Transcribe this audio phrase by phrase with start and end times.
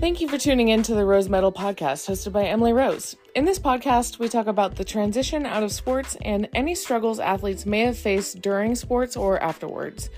[0.00, 3.16] Thank you for tuning in to the Rose Medal podcast hosted by Emily Rose.
[3.34, 7.66] In this podcast, we talk about the transition out of sports and any struggles athletes
[7.66, 10.08] may have faced during sports or afterwards.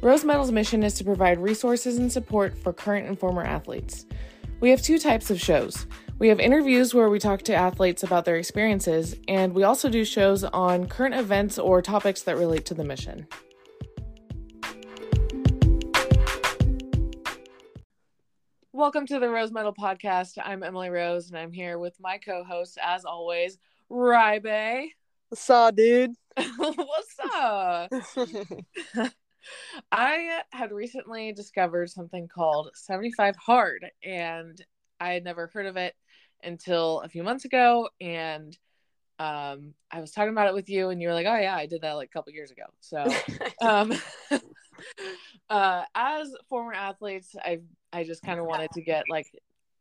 [0.00, 4.06] Rose Medal's mission is to provide resources and support for current and former athletes.
[4.60, 5.86] We have two types of shows.
[6.18, 10.06] We have interviews where we talk to athletes about their experiences, and we also do
[10.06, 13.26] shows on current events or topics that relate to the mission.
[18.76, 20.32] Welcome to the Rose Medal Podcast.
[20.36, 23.56] I'm Emily Rose, and I'm here with my co-host, as always,
[23.90, 24.88] Rylee.
[25.30, 26.10] What's up, dude?
[26.58, 27.90] What's up?
[29.90, 34.62] I had recently discovered something called 75 Hard, and
[35.00, 35.94] I had never heard of it
[36.42, 37.88] until a few months ago.
[37.98, 38.54] And
[39.18, 41.64] um, I was talking about it with you, and you were like, "Oh yeah, I
[41.64, 43.06] did that like a couple years ago." So,
[43.62, 43.94] um,
[45.50, 49.26] uh, as former athletes, I've I just kind of wanted to get like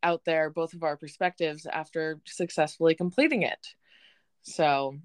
[0.03, 3.67] out there both of our perspectives after successfully completing it.
[4.43, 4.97] So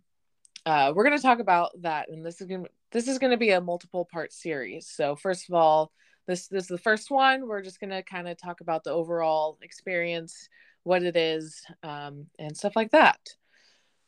[0.66, 3.30] uh, we're going to talk about that, and this is going to this is going
[3.30, 4.88] to be a multiple part series.
[4.88, 5.92] So first of all,
[6.26, 7.48] this this is the first one.
[7.48, 10.48] We're just going to kind of talk about the overall experience,
[10.82, 13.20] what it is, um, and stuff like that.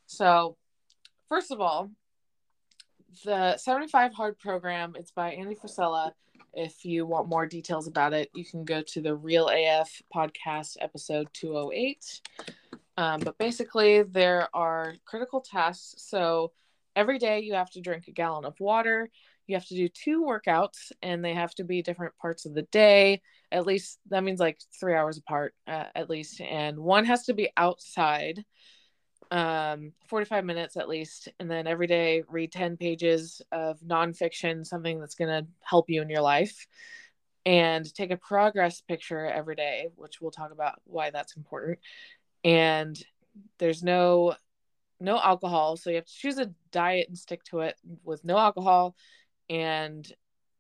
[0.07, 0.57] So
[1.29, 1.91] first of all,
[3.25, 4.95] the 75 Hard program.
[4.97, 6.13] It's by Andy Frisella
[6.55, 10.77] if you want more details about it, you can go to the Real AF podcast
[10.81, 12.21] episode 208.
[12.99, 15.95] Um, but basically, there are critical tasks.
[15.99, 16.53] So
[16.95, 19.11] every day you have to drink a gallon of water.
[19.47, 22.63] You have to do two workouts, and they have to be different parts of the
[22.63, 23.23] day.
[23.51, 26.41] At least that means like three hours apart, uh, at least.
[26.41, 28.45] And one has to be outside
[29.33, 31.29] um, 45 minutes at least.
[31.41, 36.03] And then every day, read 10 pages of nonfiction, something that's going to help you
[36.03, 36.67] in your life.
[37.45, 41.81] And take a progress picture every day, which we'll talk about why that's important.
[42.45, 43.03] And
[43.59, 44.37] there's no
[45.01, 47.75] no alcohol so you have to choose a diet and stick to it
[48.05, 48.95] with no alcohol
[49.51, 50.13] and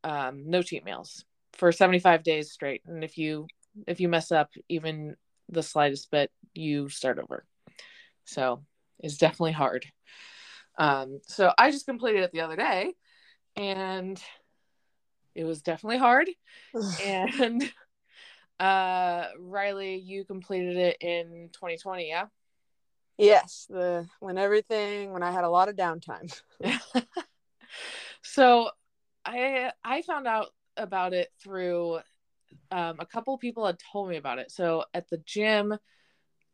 [0.03, 3.47] um, no cheat meals for 75 days straight and if you
[3.87, 5.15] if you mess up even
[5.49, 7.45] the slightest bit you start over
[8.25, 8.63] so
[8.99, 9.87] it's definitely hard.
[10.79, 12.95] Um, so I just completed it the other day
[13.57, 14.21] and
[15.35, 16.29] it was definitely hard.
[17.05, 17.73] and
[18.61, 22.27] uh Rylee, you completed it in 2020, yeah?
[23.19, 26.33] Yes, the when everything when I had a lot of downtime.
[28.23, 28.71] so
[29.25, 32.01] I I found out about it through
[32.71, 34.51] um, a couple people had told me about it.
[34.51, 35.77] So at the gym,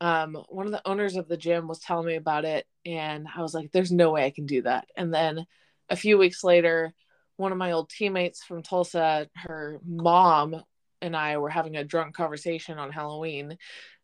[0.01, 3.43] um, one of the owners of the gym was telling me about it, and I
[3.43, 5.47] was like, "There's no way I can do that." And then
[5.89, 6.95] a few weeks later,
[7.37, 10.63] one of my old teammates from Tulsa, her mom
[11.01, 13.59] and I were having a drunk conversation on Halloween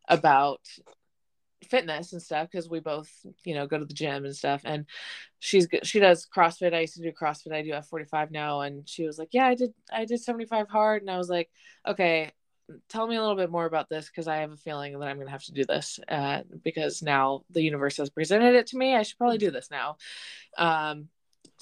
[0.07, 0.61] about
[1.69, 3.09] fitness and stuff because we both
[3.43, 4.85] you know go to the gym and stuff and
[5.39, 9.05] she's she does crossfit i used to do crossfit i do f45 now and she
[9.05, 11.49] was like yeah i did i did 75 hard and i was like
[11.87, 12.31] okay
[12.89, 15.17] tell me a little bit more about this because I have a feeling that I'm
[15.17, 18.77] going to have to do this uh, because now the universe has presented it to
[18.77, 18.95] me.
[18.95, 19.97] I should probably do this now.
[20.57, 21.09] Um,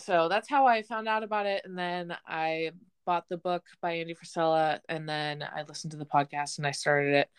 [0.02, 1.64] so that's how I found out about it.
[1.66, 2.72] And then I
[3.06, 6.72] bought the book by Andy Frisella and then I listened to the podcast and I
[6.72, 7.30] started it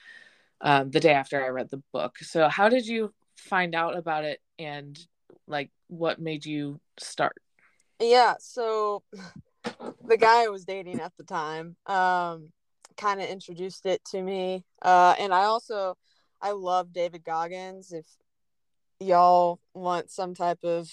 [0.60, 2.18] um, the day after I read the book.
[2.18, 4.98] So, how did you find out about it and
[5.46, 7.36] like what made you start?
[8.00, 8.34] Yeah.
[8.38, 9.02] So,
[10.06, 12.52] the guy I was dating at the time, um,
[12.96, 14.64] kind of introduced it to me.
[14.82, 15.96] Uh, and I also
[16.40, 17.92] I love David Goggins.
[17.92, 18.06] If
[19.00, 20.88] y'all want some type of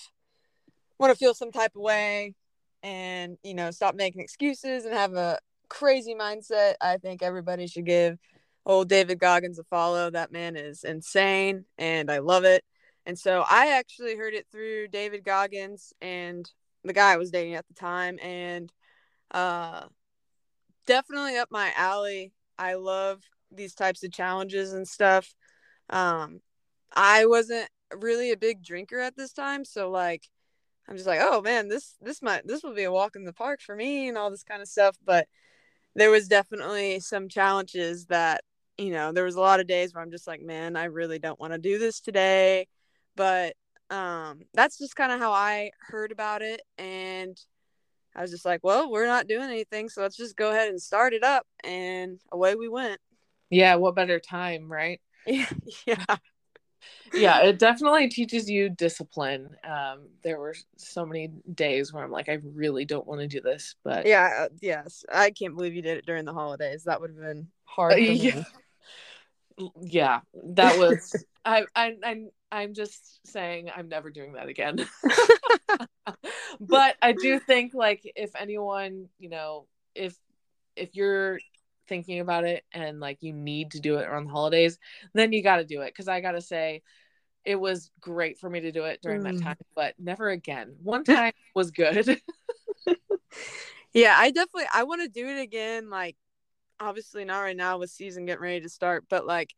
[0.97, 2.35] want to feel some type of way
[2.83, 7.85] and you know stop making excuses and have a crazy mindset, I think everybody should
[7.85, 8.17] give
[8.65, 10.09] old David Goggins a follow.
[10.09, 12.63] That man is insane and I love it.
[13.05, 16.49] And so I actually heard it through David Goggins and
[16.83, 18.71] the guy I was dating at the time and
[19.31, 19.85] uh
[20.85, 22.33] definitely up my alley.
[22.57, 23.21] I love
[23.51, 25.33] these types of challenges and stuff.
[25.89, 26.41] Um,
[26.93, 30.27] I wasn't really a big drinker at this time, so like
[30.87, 33.33] I'm just like, oh man, this this might this will be a walk in the
[33.33, 34.97] park for me and all this kind of stuff.
[35.03, 35.27] But
[35.95, 38.43] there was definitely some challenges that
[38.77, 41.19] you know there was a lot of days where I'm just like, man, I really
[41.19, 42.67] don't want to do this today.
[43.15, 43.55] But
[43.89, 47.37] um, that's just kind of how I heard about it, and
[48.15, 50.81] I was just like, well, we're not doing anything, so let's just go ahead and
[50.81, 52.99] start it up, and away we went.
[53.49, 55.01] Yeah, what better time, right?
[55.25, 55.45] yeah.
[57.13, 59.49] yeah, it definitely teaches you discipline.
[59.63, 63.41] Um, there were so many days where I'm like, I really don't want to do
[63.41, 66.83] this, but yeah, uh, yes, I can't believe you did it during the holidays.
[66.83, 67.99] That would have been hard.
[67.99, 68.43] yeah.
[69.81, 71.15] yeah, that was
[71.45, 74.85] I I I I'm just saying I'm never doing that again.
[76.59, 80.15] but I do think like if anyone, you know, if
[80.75, 81.39] if you're
[81.87, 84.77] thinking about it and like you need to do it around the holidays,
[85.13, 86.83] then you got to do it cuz I got to say
[87.43, 89.37] it was great for me to do it during mm.
[89.37, 90.75] that time, but never again.
[90.83, 92.21] One time was good.
[93.93, 96.17] yeah, I definitely I want to do it again like
[96.79, 99.53] obviously not right now with season getting ready to start, but like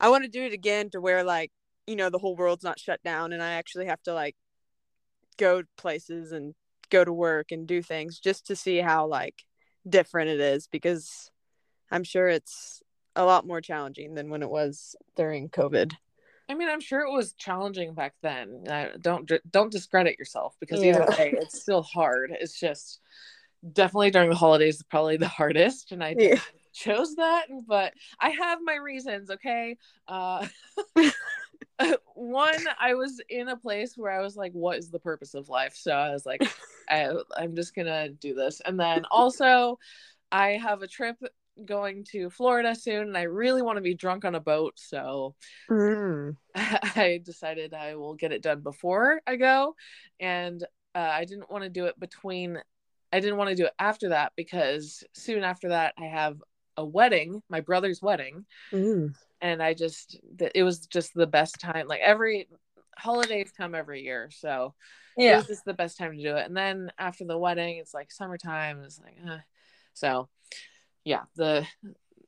[0.00, 1.52] I want to do it again to where like
[1.88, 4.36] you know the whole world's not shut down and I actually have to like
[5.38, 6.54] go places and
[6.90, 9.44] go to work and do things just to see how like
[9.88, 11.30] different it is because
[11.90, 12.82] I'm sure it's
[13.16, 15.92] a lot more challenging than when it was during COVID.
[16.48, 18.64] I mean, I'm sure it was challenging back then.
[18.68, 20.94] Uh, don't don't discredit yourself because yeah.
[20.94, 22.30] either way, it's still hard.
[22.38, 23.00] It's just
[23.72, 26.40] definitely during the holidays, is probably the hardest, and I yeah.
[26.72, 27.48] chose that.
[27.66, 29.30] But I have my reasons.
[29.30, 29.76] Okay,
[30.06, 30.46] uh,
[32.14, 35.48] one, I was in a place where I was like, "What is the purpose of
[35.48, 36.42] life?" So I was like,
[36.88, 39.78] I, "I'm just gonna do this," and then also,
[40.30, 41.16] I have a trip
[41.64, 44.74] going to Florida soon and I really want to be drunk on a boat.
[44.76, 45.34] So
[45.70, 46.36] mm.
[46.54, 49.74] I decided I will get it done before I go.
[50.20, 50.62] And
[50.94, 52.58] uh, I didn't want to do it between,
[53.12, 56.42] I didn't want to do it after that because soon after that I have
[56.76, 58.44] a wedding, my brother's wedding.
[58.72, 59.14] Mm.
[59.40, 60.18] And I just,
[60.54, 61.86] it was just the best time.
[61.86, 62.48] Like every
[62.96, 64.30] holidays come every year.
[64.32, 64.74] So
[65.16, 66.46] yeah, it was just the best time to do it.
[66.46, 68.82] And then after the wedding, it's like summertime.
[68.84, 69.38] It's like, uh,
[69.94, 70.28] so
[71.08, 71.66] yeah the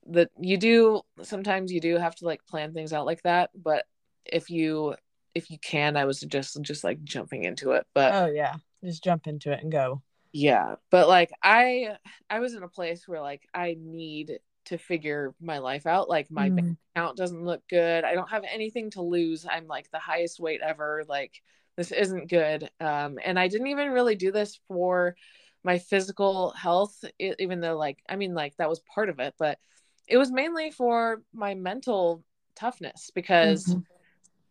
[0.07, 3.85] the you do sometimes you do have to like plan things out like that but
[4.25, 4.95] if you
[5.35, 9.05] if you can i was just just like jumping into it but oh yeah just
[9.05, 10.01] jump into it and go
[10.33, 11.95] yeah but like i
[12.31, 16.31] i was in a place where like i need to figure my life out like
[16.31, 16.57] my mm.
[16.57, 20.41] bank account doesn't look good i don't have anything to lose i'm like the highest
[20.41, 21.43] weight ever like
[21.77, 25.17] this isn't good um and i didn't even really do this for
[25.65, 29.59] my physical health even though like i mean like that was part of it but
[30.07, 32.25] it was mainly for my mental
[32.55, 33.81] toughness because mm-hmm.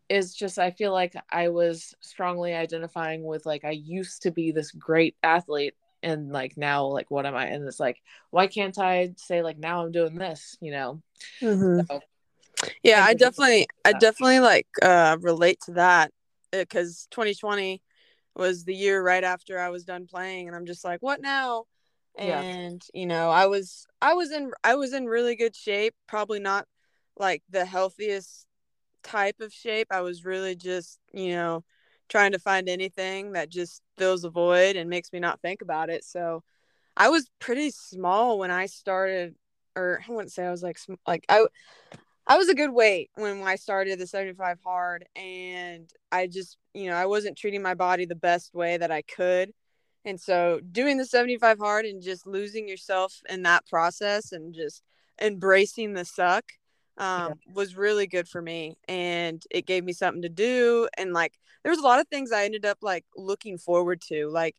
[0.07, 4.51] it's just i feel like i was strongly identifying with like i used to be
[4.51, 8.77] this great athlete and like now like what am i and it's like why can't
[8.79, 11.01] i say like now i'm doing this you know
[11.41, 11.81] mm-hmm.
[11.89, 11.99] so,
[12.83, 16.11] yeah i definitely i definitely like uh relate to that
[16.51, 17.81] because uh, 2020
[18.35, 21.65] was the year right after I was done playing and I'm just like, what now?
[22.17, 22.99] And yeah.
[22.99, 26.65] you know, I was I was in I was in really good shape, probably not
[27.17, 28.47] like the healthiest
[29.03, 29.87] type of shape.
[29.91, 31.63] I was really just, you know,
[32.09, 35.89] trying to find anything that just fills a void and makes me not think about
[35.89, 36.03] it.
[36.03, 36.43] So
[36.97, 39.35] I was pretty small when I started
[39.75, 40.77] or I wouldn't say I was like
[41.07, 41.45] like I
[42.27, 46.87] I was a good weight when I started the 75 hard and I just, you
[46.87, 49.51] know, I wasn't treating my body the best way that I could.
[50.05, 54.83] And so doing the 75 hard and just losing yourself in that process and just
[55.19, 56.45] embracing the suck
[56.99, 57.53] um, yeah.
[57.53, 58.77] was really good for me.
[58.87, 60.87] And it gave me something to do.
[60.97, 64.27] And like, there was a lot of things I ended up like looking forward to.
[64.27, 64.55] Like,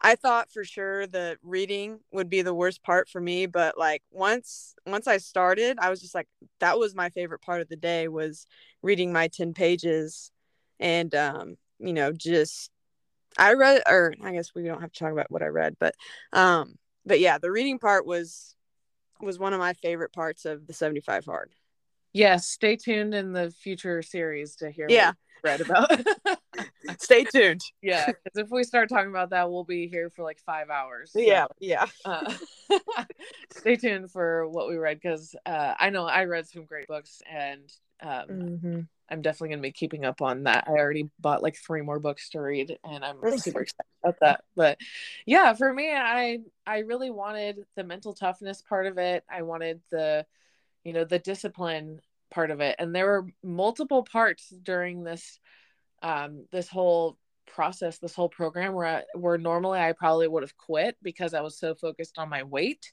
[0.00, 4.02] I thought for sure the reading would be the worst part for me, but like
[4.10, 6.28] once once I started, I was just like
[6.60, 8.46] that was my favorite part of the day was
[8.82, 10.30] reading my 10 pages
[10.80, 12.70] and um you know just
[13.38, 15.94] I read or I guess we don't have to talk about what I read, but
[16.32, 16.74] um
[17.06, 18.54] but yeah, the reading part was
[19.20, 21.52] was one of my favorite parts of the 75 hard.
[22.14, 25.12] Yes, stay tuned in the future series to hear yeah.
[25.42, 25.90] read about.
[26.98, 27.60] stay tuned.
[27.82, 31.10] Yeah, because if we start talking about that, we'll be here for like five hours.
[31.12, 31.86] So, yeah, yeah.
[32.04, 32.32] Uh,
[33.52, 37.20] stay tuned for what we read because uh, I know I read some great books
[37.28, 37.68] and
[38.00, 38.80] um, mm-hmm.
[39.10, 40.64] I'm definitely going to be keeping up on that.
[40.68, 44.44] I already bought like three more books to read, and I'm super excited about that.
[44.54, 44.78] But
[45.26, 49.24] yeah, for me, I I really wanted the mental toughness part of it.
[49.28, 50.26] I wanted the
[50.84, 52.00] you know the discipline
[52.30, 52.76] part of it.
[52.78, 55.38] And there were multiple parts during this
[56.02, 60.56] um this whole process this whole program where I, where normally I probably would have
[60.56, 62.92] quit because I was so focused on my weight.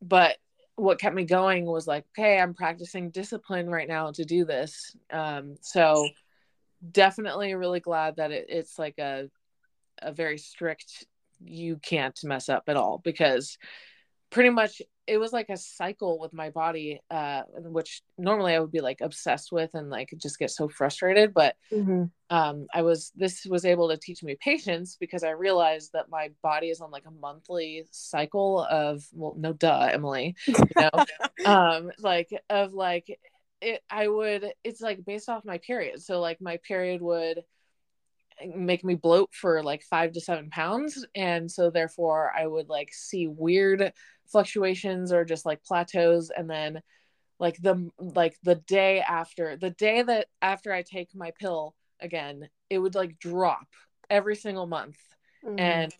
[0.00, 0.36] But
[0.76, 4.96] what kept me going was like okay I'm practicing discipline right now to do this.
[5.10, 6.08] Um so
[6.92, 9.28] definitely really glad that it, it's like a
[10.00, 11.04] a very strict
[11.40, 13.58] you can't mess up at all because
[14.30, 18.70] pretty much it was like a cycle with my body uh which normally i would
[18.70, 22.04] be like obsessed with and like just get so frustrated but mm-hmm.
[22.30, 26.30] um i was this was able to teach me patience because i realized that my
[26.42, 31.04] body is on like a monthly cycle of well no duh emily you know
[31.46, 33.18] um like of like
[33.60, 36.02] it I would it's like based off my period.
[36.02, 37.42] So like my period would
[38.54, 42.90] make me bloat for like five to seven pounds and so therefore i would like
[42.92, 43.92] see weird
[44.26, 46.80] fluctuations or just like plateaus and then
[47.40, 52.48] like the like the day after the day that after i take my pill again
[52.70, 53.66] it would like drop
[54.10, 54.98] every single month
[55.44, 55.58] mm-hmm.
[55.58, 55.94] and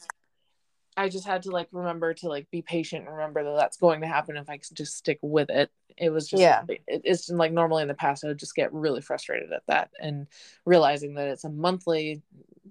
[0.99, 4.01] i just had to like remember to like be patient and remember that that's going
[4.01, 5.71] to happen if i just stick with it.
[5.97, 6.63] It was just yeah.
[6.69, 9.91] it, it's like normally in the past i would just get really frustrated at that
[10.01, 10.27] and
[10.65, 12.23] realizing that it's a monthly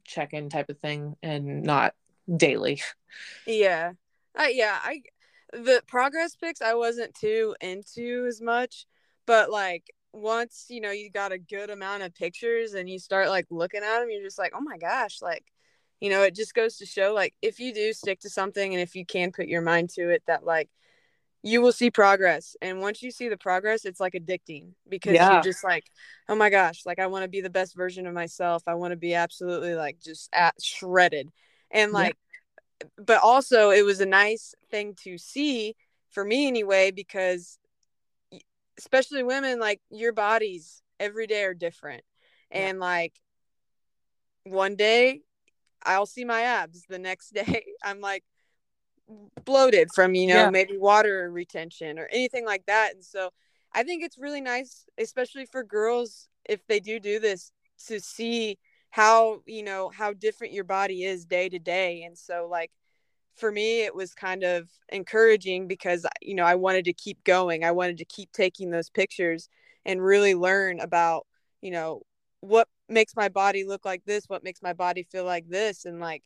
[0.05, 1.93] check-in type of thing and not
[2.35, 2.81] daily.
[3.45, 3.93] Yeah.
[4.37, 5.01] Uh, yeah i
[5.53, 8.85] the progress pics I wasn't too into as much,
[9.25, 13.29] but like once you know you got a good amount of pictures and you start
[13.29, 15.45] like looking at them, you're just like, oh my gosh, like
[15.99, 18.81] you know, it just goes to show like if you do stick to something and
[18.81, 20.69] if you can put your mind to it, that like
[21.43, 22.55] you will see progress.
[22.61, 25.33] And once you see the progress, it's like addicting because yeah.
[25.33, 25.85] you're just like,
[26.29, 28.63] oh my gosh, like I want to be the best version of myself.
[28.67, 31.29] I want to be absolutely like just at shredded.
[31.71, 32.15] And like
[32.97, 35.75] but also it was a nice thing to see
[36.11, 37.57] for me anyway because
[38.77, 42.03] especially women like your bodies every day are different
[42.51, 42.69] yeah.
[42.69, 43.13] and like
[44.43, 45.21] one day
[45.83, 47.65] i'll see my abs the next day.
[47.83, 48.23] I'm like
[49.45, 50.49] bloated from you know yeah.
[50.49, 52.93] maybe water retention or anything like that.
[52.93, 53.29] And so
[53.73, 57.51] i think it's really nice especially for girls if they do do this
[57.87, 58.57] to see
[58.89, 62.03] how you know how different your body is day to day.
[62.03, 62.71] And so like
[63.35, 67.63] for me it was kind of encouraging because you know I wanted to keep going.
[67.63, 69.49] I wanted to keep taking those pictures
[69.85, 71.27] and really learn about
[71.61, 72.01] you know
[72.41, 75.99] what makes my body look like this what makes my body feel like this and
[75.99, 76.23] like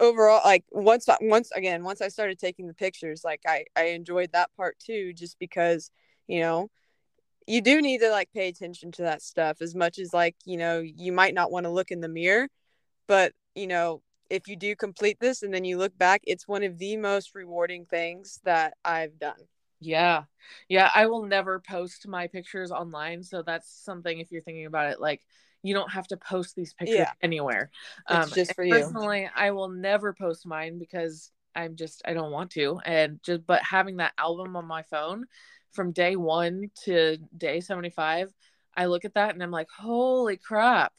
[0.00, 4.32] overall like once once again once I started taking the pictures like I I enjoyed
[4.32, 5.90] that part too just because
[6.26, 6.70] you know
[7.46, 10.56] you do need to like pay attention to that stuff as much as like you
[10.56, 12.48] know you might not want to look in the mirror
[13.06, 16.62] but you know if you do complete this and then you look back it's one
[16.62, 19.36] of the most rewarding things that i've done.
[19.80, 20.24] Yeah.
[20.68, 24.90] Yeah i will never post my pictures online so that's something if you're thinking about
[24.90, 25.20] it like
[25.64, 27.12] you don't have to post these pictures yeah.
[27.22, 27.70] anywhere
[28.08, 32.12] it's um just for you personally i will never post mine because i'm just i
[32.12, 35.24] don't want to and just but having that album on my phone
[35.74, 38.32] from day one to day 75,
[38.76, 40.92] I look at that and I'm like, holy crap.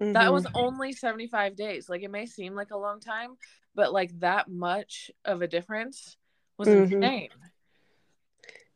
[0.00, 0.14] Mm-hmm.
[0.14, 0.56] That was mm-hmm.
[0.56, 1.88] only 75 days.
[1.88, 3.36] Like it may seem like a long time,
[3.74, 6.16] but like that much of a difference
[6.56, 6.94] was mm-hmm.
[6.94, 7.28] insane.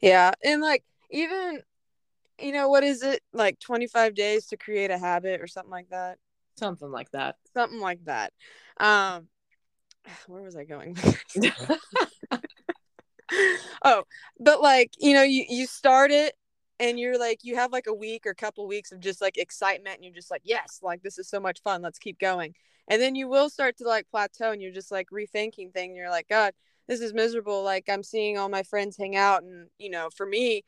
[0.00, 0.32] Yeah.
[0.44, 1.62] And like even,
[2.40, 3.22] you know, what is it?
[3.32, 6.18] Like 25 days to create a habit or something like that?
[6.56, 7.36] Something like that.
[7.54, 8.32] Something like that.
[8.78, 9.28] Um,
[10.26, 10.96] where was I going?
[13.84, 14.04] oh,
[14.38, 16.34] but like, you know, you, you start it
[16.78, 19.96] and you're like, you have like a week or couple weeks of just like excitement
[19.96, 21.82] and you're just like, yes, like this is so much fun.
[21.82, 22.54] Let's keep going.
[22.88, 25.96] And then you will start to like plateau and you're just like rethinking things.
[25.96, 26.52] You're like, God,
[26.86, 27.64] this is miserable.
[27.64, 29.42] Like I'm seeing all my friends hang out.
[29.42, 30.62] And, you know, for me,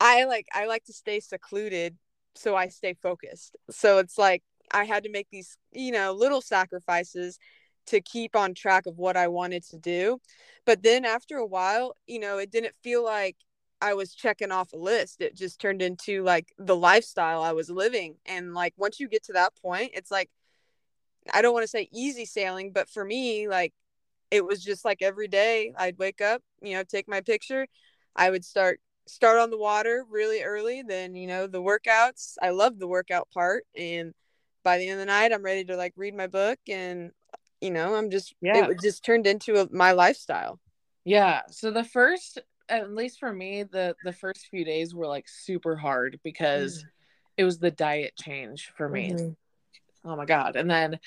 [0.00, 1.96] I like, I like to stay secluded
[2.34, 3.56] so I stay focused.
[3.70, 7.38] So it's like, I had to make these, you know, little sacrifices
[7.86, 10.20] to keep on track of what I wanted to do.
[10.66, 13.36] But then after a while, you know, it didn't feel like
[13.80, 15.20] I was checking off a list.
[15.20, 18.16] It just turned into like the lifestyle I was living.
[18.26, 20.30] And like once you get to that point, it's like
[21.32, 23.72] I don't want to say easy sailing, but for me, like
[24.30, 27.66] it was just like every day I'd wake up, you know, take my picture.
[28.16, 32.34] I would start start on the water really early, then, you know, the workouts.
[32.40, 34.12] I love the workout part and
[34.64, 37.12] by the end of the night I'm ready to like read my book and
[37.60, 40.60] you know i'm just yeah it just turned into a, my lifestyle
[41.04, 42.38] yeah so the first
[42.68, 46.86] at least for me the the first few days were like super hard because mm.
[47.38, 50.10] it was the diet change for me mm-hmm.
[50.10, 50.98] oh my god and then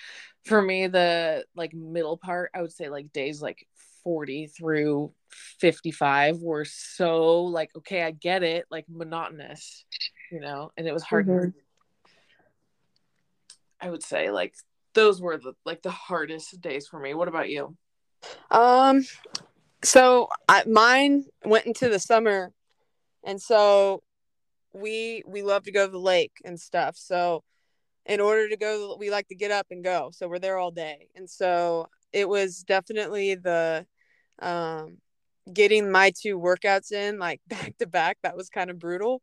[0.46, 3.67] for me the like middle part i would say like days like
[4.03, 5.12] 40 through
[5.60, 9.86] 55 were so like okay i get it like monotonous
[10.31, 11.50] you know and it was hard mm-hmm.
[13.79, 14.53] i would say like
[14.93, 17.13] those were the like the hardest days for me.
[17.13, 17.75] What about you?
[18.50, 19.05] Um,
[19.84, 22.51] so I, mine went into the summer,
[23.24, 24.03] and so
[24.74, 26.96] we we love to go to the lake and stuff.
[26.98, 27.43] So
[28.05, 30.10] in order to go, we like to get up and go.
[30.13, 33.86] So we're there all day, and so it was definitely the
[34.41, 34.98] um
[35.51, 38.17] getting my two workouts in like back to back.
[38.24, 39.21] That was kind of brutal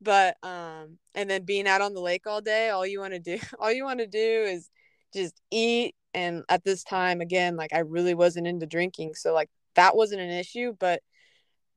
[0.00, 3.20] but um and then being out on the lake all day all you want to
[3.20, 4.68] do all you want to do is
[5.14, 9.48] just eat and at this time again like i really wasn't into drinking so like
[9.76, 11.02] that wasn't an issue but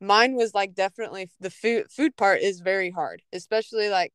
[0.00, 4.12] mine was like definitely the food food part is very hard, especially like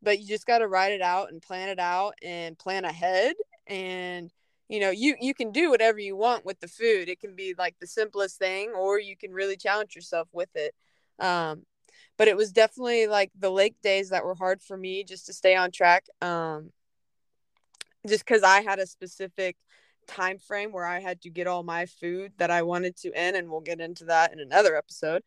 [0.00, 3.34] but you just got to write it out and plan it out and plan ahead
[3.66, 4.30] and
[4.68, 7.54] you know you you can do whatever you want with the food it can be
[7.58, 10.74] like the simplest thing or you can really challenge yourself with it
[11.18, 11.62] um
[12.16, 15.32] but it was definitely like the lake days that were hard for me just to
[15.32, 16.70] stay on track um
[18.06, 19.56] just because i had a specific
[20.06, 23.36] time frame where i had to get all my food that i wanted to in
[23.36, 25.22] and we'll get into that in another episode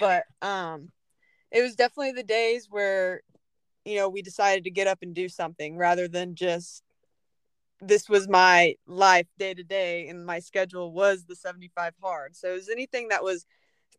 [0.00, 0.90] but um
[1.52, 3.22] it was definitely the days where
[3.84, 6.82] you know we decided to get up and do something rather than just
[7.80, 12.34] this was my life day to day and my schedule was the 75 hard.
[12.36, 13.46] So it was anything that was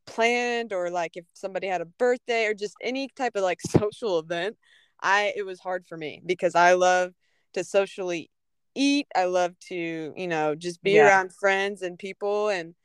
[0.06, 4.20] planned or like if somebody had a birthday or just any type of like social
[4.20, 4.56] event
[5.02, 7.12] i it was hard for me because i love
[7.54, 8.30] to socially
[8.78, 9.08] eat.
[9.16, 11.08] I love to you know just be yeah.
[11.08, 12.50] around friends and people.
[12.50, 12.76] And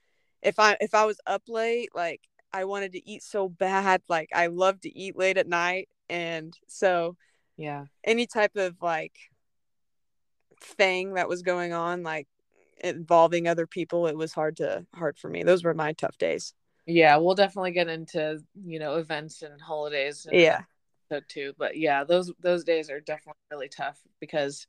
[0.43, 2.21] if i if i was up late like
[2.53, 5.89] i wanted to eat so bad like i love to eat late at night.
[6.09, 7.17] And so
[7.57, 7.85] yeah.
[8.05, 9.15] any type of like
[10.63, 12.29] thing that was going on like
[12.83, 16.55] involving other people it was hard to hard for me those were my tough days
[16.87, 20.63] yeah we'll definitely get into you know events and holidays and yeah
[21.11, 24.67] so too but yeah those those days are definitely really tough because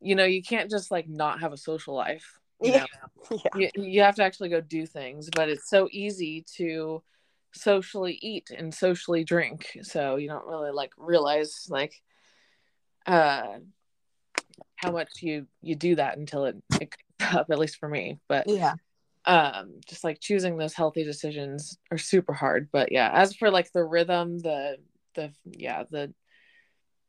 [0.00, 2.86] you know you can't just like not have a social life you yeah.
[3.30, 3.36] yeah.
[3.54, 7.02] You, you have to actually go do things but it's so easy to
[7.52, 12.02] socially eat and socially drink so you don't really like realize like
[13.06, 13.58] uh
[14.76, 18.18] how much you you do that until it, it comes up at least for me.
[18.28, 18.74] But yeah.
[19.24, 22.68] um just like choosing those healthy decisions are super hard.
[22.72, 24.78] But yeah as for like the rhythm the
[25.14, 26.12] the yeah the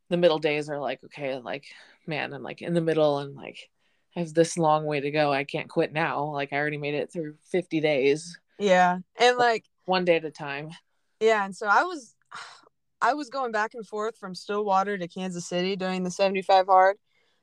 [0.09, 1.65] the middle days are like okay like
[2.05, 3.69] man i'm like in the middle and like
[4.15, 5.31] I have this long way to go.
[5.31, 6.23] I can't quit now.
[6.31, 8.39] Like i already made it through 50 days.
[8.57, 8.97] Yeah.
[9.19, 10.71] And like one day at a time.
[11.19, 11.45] Yeah.
[11.45, 12.15] And so i was
[13.01, 16.97] i was going back and forth from stillwater to kansas city doing the 75 hard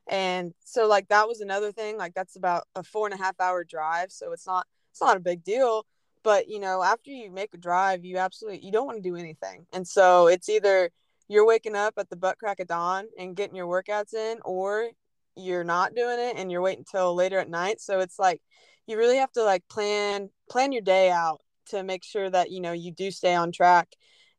[0.09, 3.41] and so like that was another thing like that's about a four and a half
[3.41, 5.87] hour drive so it's not it's not a big deal.
[6.23, 9.17] But you know after you make a drive you absolutely you don't want to do
[9.17, 9.67] anything.
[9.73, 10.91] And so it's either
[11.29, 14.91] you're waking up at the butt crack of dawn and getting your workouts in or
[15.37, 17.81] you're not doing it and you're waiting until later at night.
[17.81, 18.41] So it's like
[18.87, 21.41] you really have to like plan plan your day out
[21.71, 23.89] to make sure that you know you do stay on track.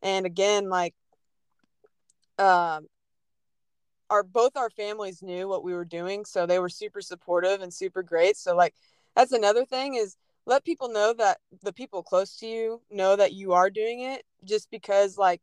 [0.01, 0.95] And again like
[2.39, 2.87] um
[4.09, 7.73] our both our families knew what we were doing so they were super supportive and
[7.73, 8.73] super great so like
[9.15, 10.15] that's another thing is
[10.45, 14.23] let people know that the people close to you know that you are doing it
[14.43, 15.41] just because like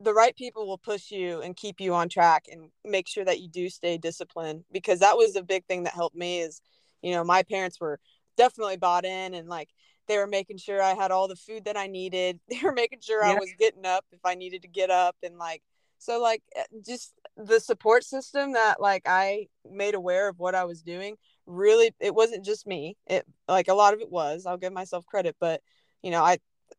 [0.00, 3.40] the right people will push you and keep you on track and make sure that
[3.40, 6.60] you do stay disciplined because that was a big thing that helped me is
[7.02, 7.98] you know my parents were
[8.36, 9.70] definitely bought in and like
[10.08, 13.00] they were making sure i had all the food that i needed they were making
[13.00, 13.32] sure yeah.
[13.32, 15.62] i was getting up if i needed to get up and like
[15.98, 20.64] so like eh, just the support system that like I made aware of what I
[20.64, 22.96] was doing really it wasn't just me.
[23.06, 24.46] It like a lot of it was.
[24.46, 25.60] I'll give myself credit, but
[26.02, 26.38] you know, I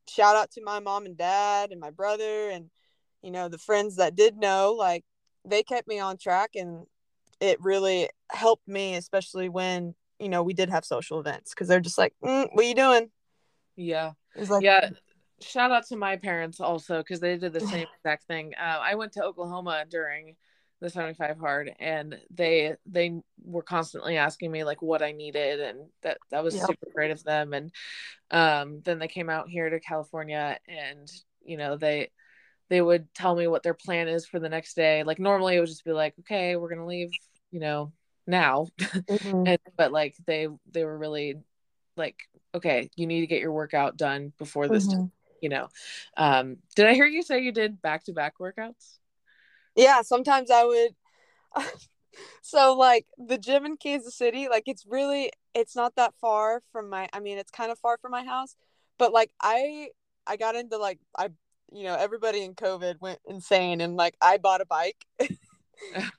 [0.10, 2.70] shout out to my mom and dad and my brother and
[3.22, 5.04] you know, the friends that did know like
[5.46, 6.86] they kept me on track and
[7.40, 11.80] it really helped me especially when you know we did have social events because they're
[11.80, 13.10] just like mm, what are you doing
[13.76, 14.90] yeah like, yeah
[15.42, 18.54] shout out to my parents also because they did the same exact thing.
[18.60, 20.36] Uh, I went to Oklahoma during
[20.80, 25.80] the 75 hard and they they were constantly asking me like what I needed and
[26.04, 26.68] that that was yep.
[26.68, 27.72] super great of them and
[28.30, 31.12] um then they came out here to California and
[31.44, 32.12] you know they
[32.70, 35.60] they would tell me what their plan is for the next day like normally it
[35.60, 37.10] would just be like okay we're going to leave
[37.50, 37.92] you know
[38.28, 39.48] now mm-hmm.
[39.48, 41.38] and but like they they were really
[41.96, 42.18] like
[42.54, 45.06] okay you need to get your workout done before this mm-hmm
[45.42, 45.68] you know.
[46.16, 48.98] Um did i hear you say you did back-to-back workouts?
[49.76, 50.96] Yeah sometimes i would
[52.42, 56.90] so like the gym in kansas city like it's really it's not that far from
[56.90, 58.56] my i mean it's kind of far from my house
[58.98, 59.90] but like i
[60.26, 61.30] i got into like i
[61.72, 65.06] you know everybody in covid went insane and like i bought a bike.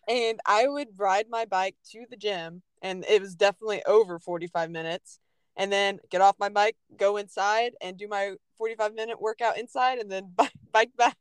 [0.08, 4.70] And i would ride my bike to the gym and it was definitely over 45
[4.70, 5.18] minutes
[5.58, 9.98] and then get off my bike go inside and do my 45 minute workout inside
[9.98, 11.18] and then bike, bike back.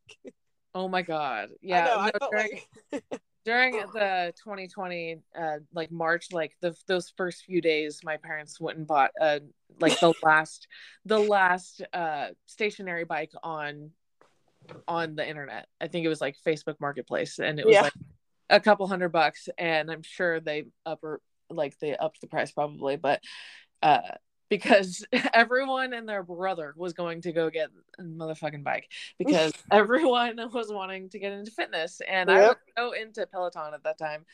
[0.73, 1.50] Oh my god.
[1.62, 1.86] Yeah.
[1.86, 3.04] Know, no, during, like...
[3.45, 8.78] during the 2020 uh like March like the those first few days my parents went
[8.78, 9.39] and bought uh
[9.80, 10.67] like the last
[11.06, 13.91] the last uh stationary bike on
[14.88, 15.67] on the internet.
[15.80, 17.84] I think it was like Facebook Marketplace and it was yeah.
[17.84, 17.93] like
[18.50, 22.97] a couple hundred bucks and I'm sure they upper like they upped the price probably
[22.97, 23.21] but
[23.82, 24.02] uh
[24.50, 30.40] because everyone and their brother was going to go get a motherfucking bike because everyone
[30.54, 32.38] was wanting to get into fitness and yep.
[32.38, 34.26] I was so into Peloton at that time.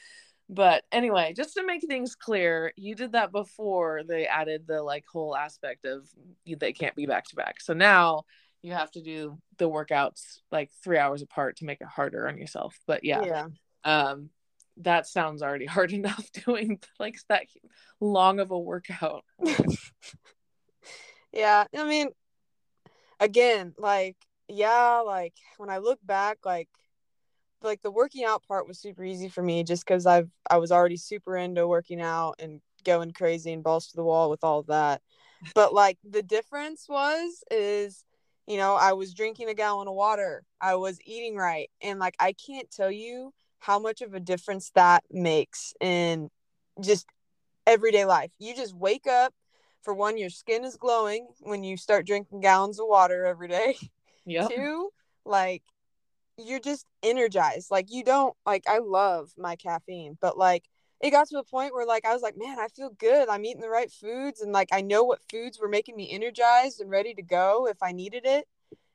[0.49, 5.05] But anyway, just to make things clear, you did that before they added the like
[5.11, 6.07] whole aspect of
[6.45, 7.61] they can't be back to back.
[7.61, 8.23] So now
[8.61, 12.37] you have to do the workouts like 3 hours apart to make it harder on
[12.37, 12.77] yourself.
[12.85, 13.23] But yeah.
[13.23, 13.47] Yeah.
[13.85, 14.29] Um
[14.77, 17.43] that sounds already hard enough doing like that
[17.99, 19.23] long of a workout.
[21.33, 22.09] yeah, I mean,
[23.19, 26.69] again, like, yeah, like when I look back, like,
[27.61, 30.71] like the working out part was super easy for me just because I've I was
[30.71, 34.59] already super into working out and going crazy and balls to the wall with all
[34.59, 35.01] of that.
[35.55, 38.03] But like the difference was is
[38.45, 40.43] you know, I was drinking a gallon of water.
[40.59, 41.69] I was eating right.
[41.81, 43.33] And like I can't tell you
[43.63, 46.29] how much of a difference that makes in
[46.81, 47.07] just
[47.65, 48.31] everyday life.
[48.37, 49.33] You just wake up.
[49.83, 53.77] For one, your skin is glowing when you start drinking gallons of water every day.
[54.25, 54.47] Yeah.
[54.47, 54.89] Two,
[55.25, 55.63] like
[56.37, 57.69] you're just energized.
[57.69, 60.63] Like you don't like I love my caffeine, but like
[61.01, 63.27] it got to a point where like I was like, man, I feel good.
[63.27, 66.79] I'm eating the right foods and like I know what foods were making me energized
[66.79, 68.45] and ready to go if I needed it.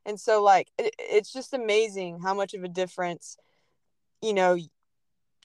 [0.06, 3.36] And so like it, it's just amazing how much of a difference
[4.22, 4.56] you know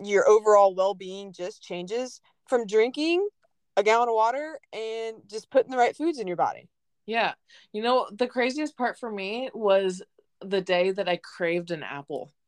[0.02, 3.28] your overall well-being just changes from drinking
[3.78, 6.68] a gallon of water and just putting the right foods in your body
[7.06, 7.34] yeah
[7.72, 10.02] you know the craziest part for me was
[10.42, 12.32] the day that i craved an apple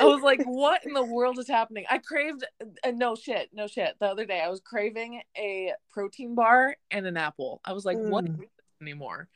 [0.00, 1.84] I was like, what in the world is happening?
[1.90, 3.96] I craved, uh, no shit, no shit.
[4.00, 7.60] The other day, I was craving a protein bar and an apple.
[7.64, 8.08] I was like, mm.
[8.08, 8.26] what
[8.80, 9.28] anymore?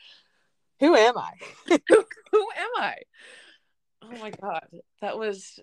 [0.80, 1.32] Who am I?
[1.88, 2.96] who, who am I?
[4.02, 4.66] Oh my god,
[5.00, 5.60] that was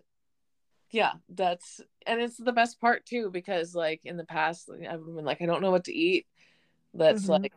[0.92, 5.26] yeah, that's and it's the best part too because like in the past I've been
[5.26, 6.28] like I don't know what to eat.
[6.94, 7.44] That's mm-hmm.
[7.44, 7.54] like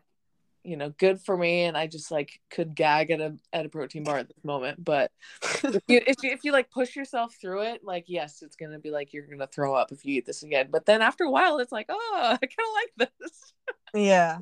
[0.62, 3.68] you know good for me and I just like could gag at a at a
[3.68, 4.82] protein bar at this moment.
[4.82, 5.10] But
[5.42, 8.78] if you if you, if you like push yourself through it, like yes, it's gonna
[8.78, 10.68] be like you're gonna throw up if you eat this again.
[10.70, 13.52] But then after a while, it's like oh, I kind of like this.
[13.94, 14.38] yeah,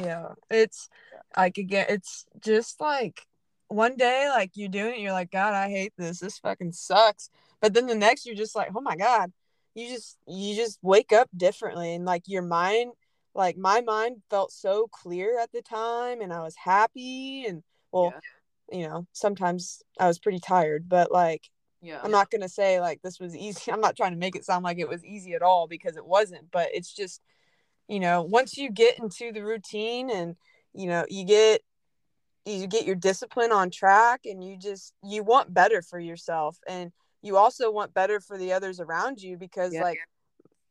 [0.00, 0.88] yeah, it's
[1.34, 3.26] I could get it's just like
[3.68, 6.20] one day like you're doing it, you're like, God, I hate this.
[6.20, 7.30] This fucking sucks.
[7.60, 9.32] But then the next you're just like, oh my God.
[9.74, 12.92] You just you just wake up differently and like your mind
[13.34, 18.14] like my mind felt so clear at the time and I was happy and well,
[18.72, 18.78] yeah.
[18.78, 21.50] you know, sometimes I was pretty tired, but like
[21.82, 22.00] yeah.
[22.02, 23.70] I'm not going to say like this was easy.
[23.72, 26.06] I'm not trying to make it sound like it was easy at all because it
[26.06, 27.20] wasn't, but it's just
[27.88, 30.36] you know, once you get into the routine and
[30.72, 31.62] you know, you get
[32.44, 36.92] you get your discipline on track and you just you want better for yourself and
[37.22, 39.82] you also want better for the others around you because yeah.
[39.82, 39.98] like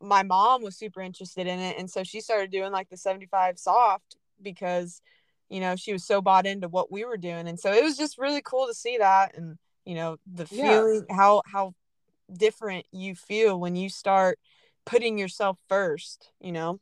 [0.02, 3.60] my mom was super interested in it and so she started doing like the 75
[3.60, 5.02] soft because
[5.50, 7.98] you know she was so bought into what we were doing and so it was
[7.98, 11.16] just really cool to see that and you know the feeling yeah.
[11.16, 11.74] how how
[12.32, 14.40] different you feel when you start
[14.86, 16.80] putting yourself first you know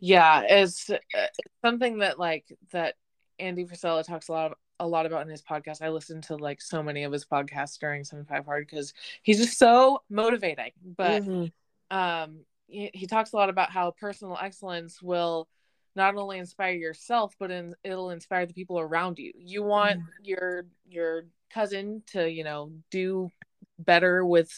[0.00, 2.94] yeah it's, uh, it's something that like that
[3.38, 6.60] andy frisella talks a lot a lot about in his podcast i listen to like
[6.60, 11.96] so many of his podcasts during 75 hard because he's just so motivating but mm-hmm.
[11.96, 15.46] um he, he, talks a lot about how personal excellence will
[15.94, 20.24] not only inspire yourself but in, it'll inspire the people around you you want mm-hmm.
[20.24, 23.30] your your cousin to you know do
[23.78, 24.50] better with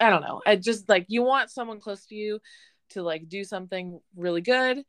[0.00, 2.38] i don't know i just like you want someone close to you
[2.90, 4.84] to like do something really good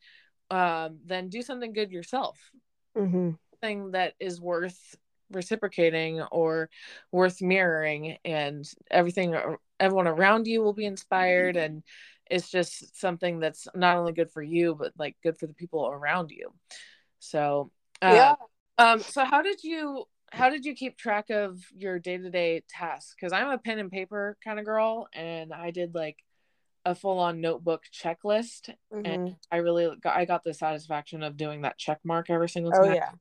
[0.49, 2.51] um, then do something good yourself.
[2.97, 3.31] Mm-hmm.
[3.61, 4.95] thing that is worth
[5.31, 6.69] reciprocating or
[7.11, 9.35] worth mirroring and everything
[9.79, 11.83] everyone around you will be inspired and
[12.29, 15.87] it's just something that's not only good for you but like good for the people
[15.87, 16.53] around you.
[17.19, 18.35] So uh, yeah.
[18.77, 23.15] um so how did you how did you keep track of your day-to-day tasks?
[23.15, 26.17] Because i'm a pen and paper kind of girl and i did like
[26.87, 29.05] a full on notebook checklist mm-hmm.
[29.05, 32.71] and I really got I got the satisfaction of doing that check mark every single
[32.73, 32.91] oh, time.
[32.91, 33.11] Oh yeah.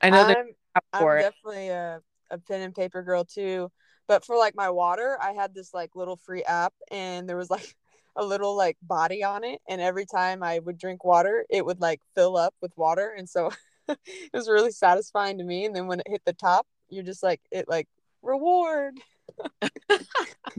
[0.00, 0.46] I know I'm,
[0.92, 3.70] I'm definitely a, a pen and paper girl too.
[4.06, 7.50] But for like my water, I had this like little free app and there was
[7.50, 7.74] like
[8.16, 11.80] a little like body on it and every time I would drink water, it would
[11.80, 13.50] like fill up with water and so
[13.88, 13.98] it
[14.34, 17.40] was really satisfying to me and then when it hit the top, you're just like
[17.50, 17.88] it like
[18.22, 18.94] reward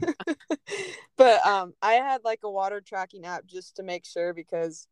[1.16, 4.86] but um I had like a water tracking app just to make sure because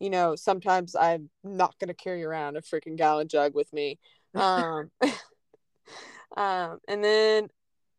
[0.00, 3.98] you know sometimes I'm not going to carry around a freaking gallon jug with me.
[4.34, 4.90] Um
[6.36, 7.48] um and then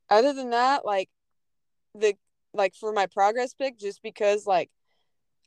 [0.09, 1.09] other than that like
[1.95, 2.15] the
[2.53, 4.69] like for my progress pick, just because like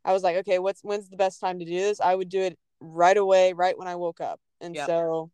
[0.05, 2.01] I was like, okay, what's when's the best time to do this?
[2.01, 4.41] I would do it right away, right when I woke up.
[4.61, 4.87] And Yep.
[4.87, 5.31] so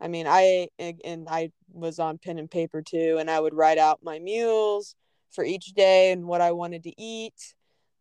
[0.00, 3.78] I mean, I and I was on pen and paper too, and I would write
[3.78, 4.94] out my meals
[5.30, 7.54] for each day and what I wanted to eat,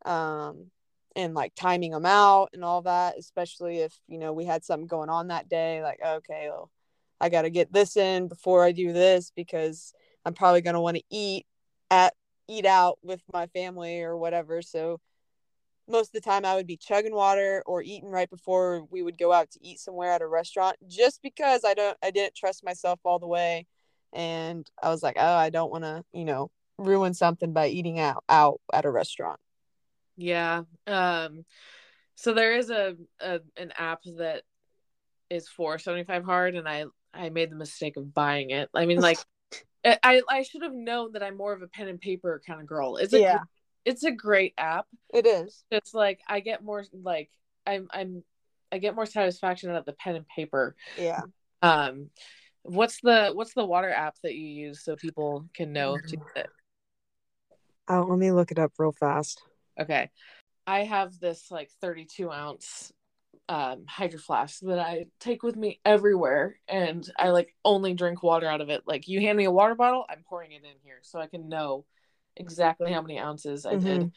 [0.06, 0.72] um,
[1.16, 3.18] and like timing them out and all that.
[3.18, 6.70] Especially if you know we had something going on that day, like okay, well,
[7.22, 9.94] I got to get this in before I do this because
[10.26, 11.46] I'm probably gonna want to eat
[11.92, 12.14] at
[12.48, 14.62] eat out with my family or whatever.
[14.62, 15.00] So
[15.88, 19.18] most of the time I would be chugging water or eating right before we would
[19.18, 22.64] go out to eat somewhere at a restaurant just because I don't I didn't trust
[22.64, 23.68] myself all the way
[24.14, 28.00] and I was like, "Oh, I don't want to, you know, ruin something by eating
[28.00, 29.40] out out at a restaurant."
[30.18, 30.64] Yeah.
[30.88, 31.46] Um
[32.16, 34.44] so there is a, a an app that
[35.30, 38.70] is for 75 hard and I I made the mistake of buying it.
[38.74, 39.20] I mean like
[39.86, 42.68] I I should have known that I'm more of a pen and paper kind of
[42.68, 42.98] girl.
[42.98, 43.40] It's a Yeah.
[43.86, 44.88] It's a great app.
[45.14, 45.64] It is.
[45.72, 47.30] It's like I get more like
[47.66, 48.24] I'm I'm
[48.72, 50.76] I get more satisfaction out of the pen and paper.
[50.98, 51.22] Yeah.
[51.62, 52.10] Um
[52.64, 56.26] what's the what's the water app that you use so people can know to use
[56.36, 56.48] it?
[57.88, 59.42] Oh, let me look it up real fast.
[59.80, 60.10] Okay.
[60.66, 62.92] I have this like 32 ounce
[63.48, 68.48] um hydro flask that I take with me everywhere and I like only drink water
[68.48, 68.82] out of it.
[68.88, 71.48] Like you hand me a water bottle, I'm pouring it in here so I can
[71.48, 71.86] know
[72.36, 74.02] exactly how many ounces I did.
[74.02, 74.08] Mm-hmm.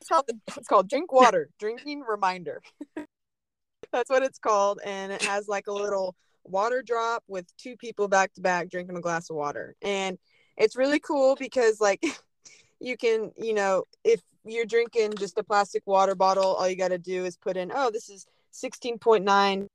[0.00, 0.24] It's called
[0.56, 2.62] it's called Drink Water, drinking reminder.
[3.92, 8.08] That's what it's called and it has like a little water drop with two people
[8.08, 9.76] back to back drinking a glass of water.
[9.82, 10.18] And
[10.56, 12.02] it's really cool because like
[12.80, 16.88] you can, you know, if you're drinking just a plastic water bottle, all you got
[16.88, 19.66] to do is put in, oh, this is 16.9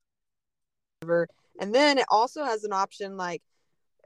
[1.60, 3.42] and then it also has an option like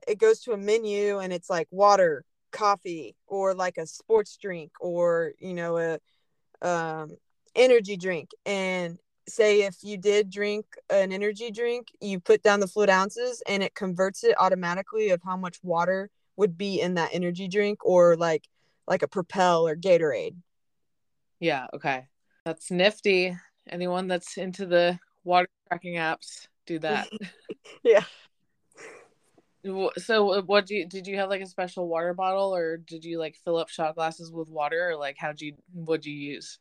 [0.07, 4.71] it goes to a menu and it's like water, coffee, or like a sports drink
[4.79, 5.99] or, you know, a
[6.61, 7.17] um
[7.55, 12.67] energy drink and say if you did drink an energy drink you put down the
[12.67, 17.09] fluid ounces and it converts it automatically of how much water would be in that
[17.13, 18.45] energy drink or like
[18.87, 20.35] like a propel or gatorade
[21.39, 22.07] Yeah, okay.
[22.45, 23.35] That's nifty.
[23.69, 27.09] Anyone that's into the water tracking apps, do that.
[27.83, 28.03] Yeah.
[29.97, 33.05] So uh, what do you did you have like a special water bottle or did
[33.05, 36.59] you like fill up shot glasses with water or like how'd you what'd you use?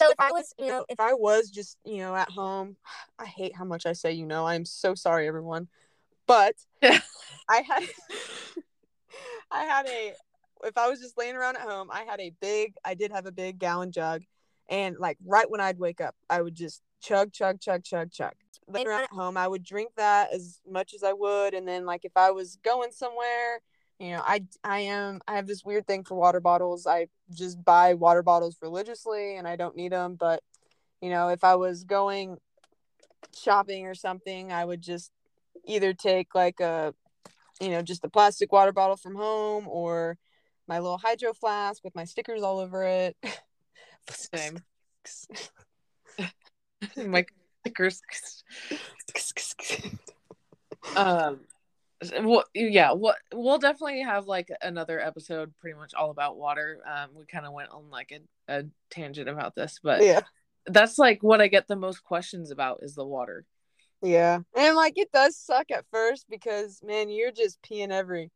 [0.00, 2.76] so if i was you know if i was just you know at home
[3.18, 5.68] i hate how much i say you know i'm so sorry everyone
[6.26, 7.82] but i had
[9.50, 10.12] i had a
[10.64, 13.26] if i was just laying around at home i had a big i did have
[13.26, 14.22] a big gallon jug
[14.68, 18.34] and like right when i'd wake up i would just chug chug chug chug chug
[18.68, 21.84] laying around at home i would drink that as much as i would and then
[21.84, 23.60] like if i was going somewhere
[23.98, 27.62] you know i i am i have this weird thing for water bottles i just
[27.64, 30.42] buy water bottles religiously and i don't need them but
[31.00, 32.36] you know if i was going
[33.36, 35.10] shopping or something i would just
[35.64, 36.94] either take like a
[37.60, 40.16] you know just a plastic water bottle from home or
[40.66, 43.16] my little hydro flask with my stickers all over it
[44.10, 44.62] Same.
[46.96, 47.26] My
[47.60, 48.02] stickers.
[50.96, 51.40] Um
[52.22, 56.78] well, yeah, what we'll definitely have like another episode pretty much all about water.
[56.86, 60.20] Um we kind of went on like a, a tangent about this, but yeah
[60.70, 63.46] that's like what I get the most questions about is the water.
[64.02, 68.30] yeah and like it does suck at first because man you're just peeing every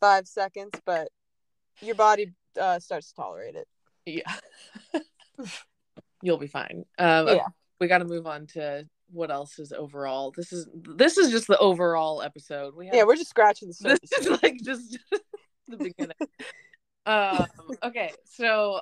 [0.00, 1.08] five seconds but
[1.80, 3.68] your body uh, starts to tolerate it
[4.04, 5.00] Yeah.
[6.22, 6.84] You'll be fine.
[6.98, 7.46] Um Yeah.
[7.80, 10.32] We got to move on to what else is overall.
[10.36, 12.74] This is this is just the overall episode.
[12.74, 14.98] We have yeah we're just scratching the this surface is like just
[15.68, 16.16] the beginning.
[17.06, 17.46] um
[17.82, 18.80] okay, so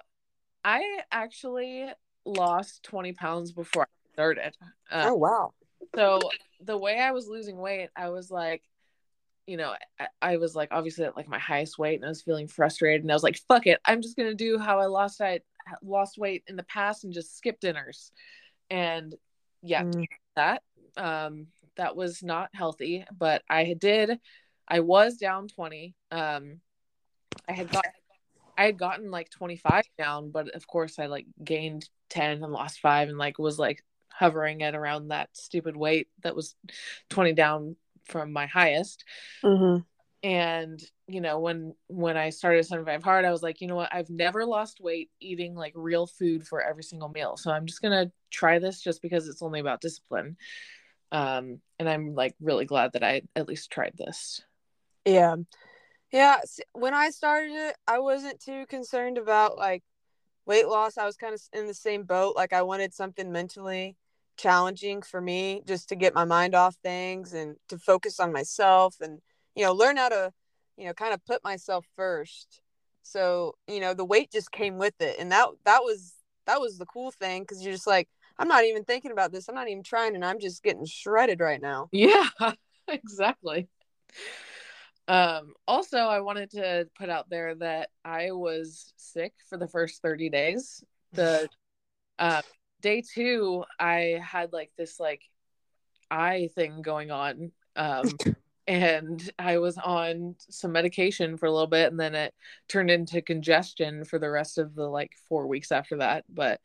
[0.65, 1.87] I actually
[2.25, 4.55] lost 20 pounds before I started.
[4.91, 5.53] Uh, oh wow
[5.95, 6.21] so
[6.61, 8.63] the way I was losing weight, I was like,
[9.47, 12.23] you know, I, I was like obviously at like my highest weight, and I was
[12.23, 15.21] feeling frustrated, and I was like, "Fuck it, I'm just gonna do how I lost
[15.21, 15.41] I
[15.83, 18.11] lost weight in the past and just skip dinners."
[18.71, 19.15] And
[19.63, 20.07] yeah, Mm.
[20.35, 20.63] that
[20.97, 24.19] um that was not healthy, but I did.
[24.67, 25.95] I was down 20.
[26.11, 26.61] Um,
[27.49, 27.85] I had got
[28.59, 32.81] I had gotten like 25 down, but of course I like gained 10 and lost
[32.81, 36.55] five and like was like hovering at around that stupid weight that was
[37.11, 37.77] 20 down
[38.07, 39.05] from my highest.
[39.45, 39.83] mm-hmm.
[40.27, 43.95] And you know, when when I started 75 hard, I was like, you know what,
[43.95, 47.37] I've never lost weight eating like real food for every single meal.
[47.37, 50.37] So I'm just gonna try this just because it's only about discipline.
[51.12, 54.43] Um, and I'm like really glad that I at least tried this.
[55.05, 55.37] Yeah.
[56.12, 56.39] Yeah.
[56.73, 59.85] When I started it, I wasn't too concerned about like
[60.45, 62.35] weight loss, I was kind of in the same boat.
[62.35, 63.95] Like I wanted something mentally
[64.37, 68.97] challenging for me just to get my mind off things and to focus on myself
[69.01, 69.21] and
[69.57, 70.33] you know learn how to
[70.77, 72.61] you know kind of put myself first.
[73.03, 76.14] So you know the weight just came with it and that that was
[76.47, 79.49] that was the cool thing because you're just like i'm not even thinking about this.
[79.49, 81.88] I'm not even trying and i'm just getting shredded right now.
[81.90, 82.29] Yeah
[82.88, 83.69] exactly.
[85.09, 90.03] Um also i wanted to put out there that i was sick for the first
[90.03, 90.85] 30 days.
[91.12, 91.49] The
[92.19, 92.42] uh,
[92.83, 95.23] day two i had like this like
[96.11, 98.05] eye thing going on um
[98.67, 102.35] and i was on some medication for a little bit and then it
[102.69, 106.25] turned into congestion for the rest of the like four weeks after that.
[106.29, 106.61] But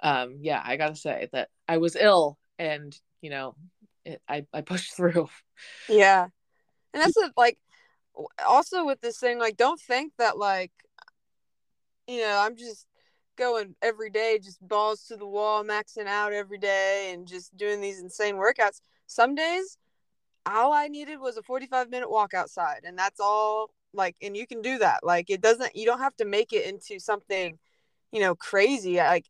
[0.00, 3.56] um yeah i gotta say that i was ill and you know
[4.04, 5.28] it, i i pushed through.
[5.88, 6.28] Yeah.
[6.94, 7.58] And that's like
[8.46, 10.72] also with this thing like don't think that like
[12.08, 12.88] you know i'm just
[13.38, 17.80] going every day just balls to the wall maxing out every day and just doing
[17.80, 18.80] these insane workouts.
[19.06, 19.78] Some days
[20.56, 24.46] all i needed was a 45 minute walk outside and that's all like and you
[24.46, 25.00] can do that.
[25.02, 27.58] Like it doesn't you don't have to make it into something
[28.12, 28.96] you know crazy.
[28.96, 29.26] Like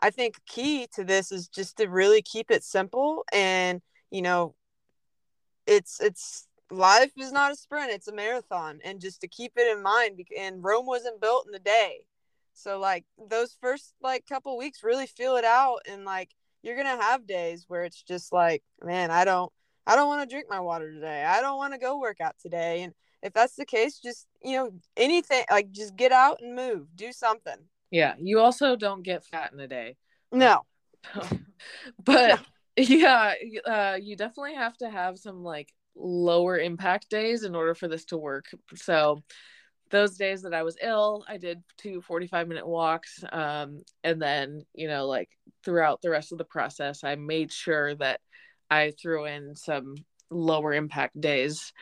[0.00, 4.54] i think key to this is just to really keep it simple and you know
[5.66, 9.76] it's it's life is not a sprint it's a marathon and just to keep it
[9.76, 12.04] in mind and rome wasn't built in a day.
[12.54, 16.30] So like those first like couple weeks really feel it out and like
[16.62, 19.52] you're gonna have days where it's just like man i don't
[19.86, 21.24] i don't want to drink my water today.
[21.24, 22.82] I don't want to go work out today.
[22.82, 22.92] And
[23.22, 26.86] if that's the case just you know anything like just get out and move.
[26.94, 27.58] Do something.
[27.90, 29.96] Yeah you also don't get fat in a day.
[30.30, 30.62] No.
[32.04, 32.40] But
[32.76, 33.34] yeah
[33.66, 38.04] uh, you definitely have to have some like lower impact days in order for this
[38.06, 38.46] to work.
[38.74, 39.22] So
[39.92, 43.22] those days that I was ill, I did two 45 minute walks.
[43.30, 45.28] Um, and then, you know, like
[45.64, 48.20] throughout the rest of the process, I made sure that
[48.72, 49.96] I threw in some
[50.30, 51.72] lower impact days,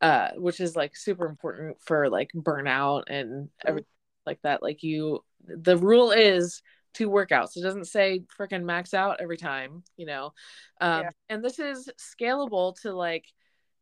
[0.00, 3.86] uh, which is like super important for like burnout and everything
[4.26, 4.62] like that.
[4.62, 6.62] Like you, the rule is
[6.94, 7.56] two workouts.
[7.56, 10.32] It doesn't say freaking max out every time, you know.
[10.80, 11.10] Um, yeah.
[11.28, 13.26] And this is scalable to like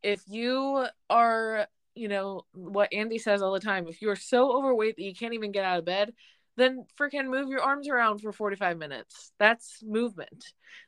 [0.03, 4.97] if you are, you know, what Andy says all the time, if you're so overweight
[4.97, 6.13] that you can't even get out of bed,
[6.57, 9.33] then freaking move your arms around for 45 minutes.
[9.39, 10.45] That's movement.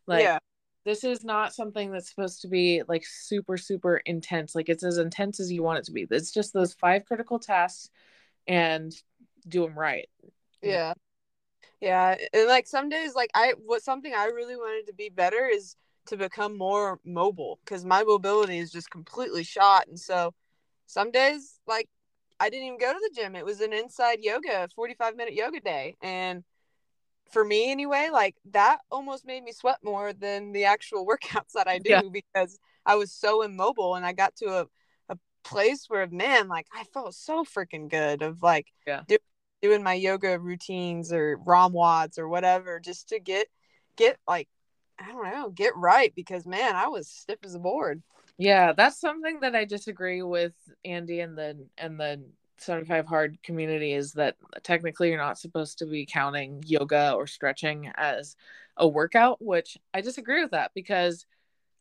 [0.07, 0.39] Like, yeah.
[0.85, 4.55] This is not something that's supposed to be like super, super intense.
[4.55, 6.07] Like, it's as intense as you want it to be.
[6.11, 7.91] It's just those five critical tasks
[8.47, 8.93] and
[9.47, 10.09] do them right.
[10.63, 10.95] Yeah.
[11.81, 12.17] Yeah.
[12.33, 15.77] And like some days, like, I, what something I really wanted to be better is
[16.07, 19.87] to become more mobile because my mobility is just completely shot.
[19.89, 20.35] And so
[20.87, 21.89] some days, like,
[22.41, 23.37] I didn't even go to the gym.
[23.37, 25.97] It was an inside yoga, 45 minute yoga day.
[26.03, 26.43] And
[27.33, 31.67] for me, anyway, like that almost made me sweat more than the actual workouts that
[31.67, 32.03] I do yeah.
[32.13, 34.67] because I was so immobile and I got to a,
[35.09, 39.03] a place where, man, like I felt so freaking good of like yeah.
[39.09, 39.19] do,
[39.63, 43.47] doing my yoga routines or ROM WODs or whatever just to get
[43.97, 44.49] get like
[44.99, 48.03] I don't know, get right because man, I was stiff as a board.
[48.39, 52.23] Yeah, that's something that I disagree with Andy and the and the
[52.63, 57.91] 75 hard community is that technically you're not supposed to be counting yoga or stretching
[57.97, 58.37] as
[58.77, 61.27] a workout, which I disagree with that because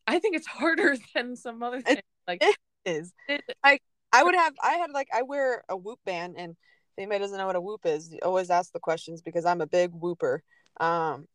[0.07, 2.01] I think it's harder than some other things.
[2.27, 3.13] Like it is.
[3.27, 3.79] It, I
[4.13, 7.37] I would have I had like I wear a whoop band and if anybody doesn't
[7.37, 10.43] know what a whoop is, always ask the questions because I'm a big whooper.
[10.79, 11.27] Um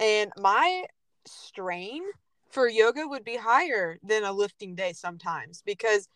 [0.00, 0.84] and my
[1.26, 2.02] strain
[2.50, 6.08] for yoga would be higher than a lifting day sometimes because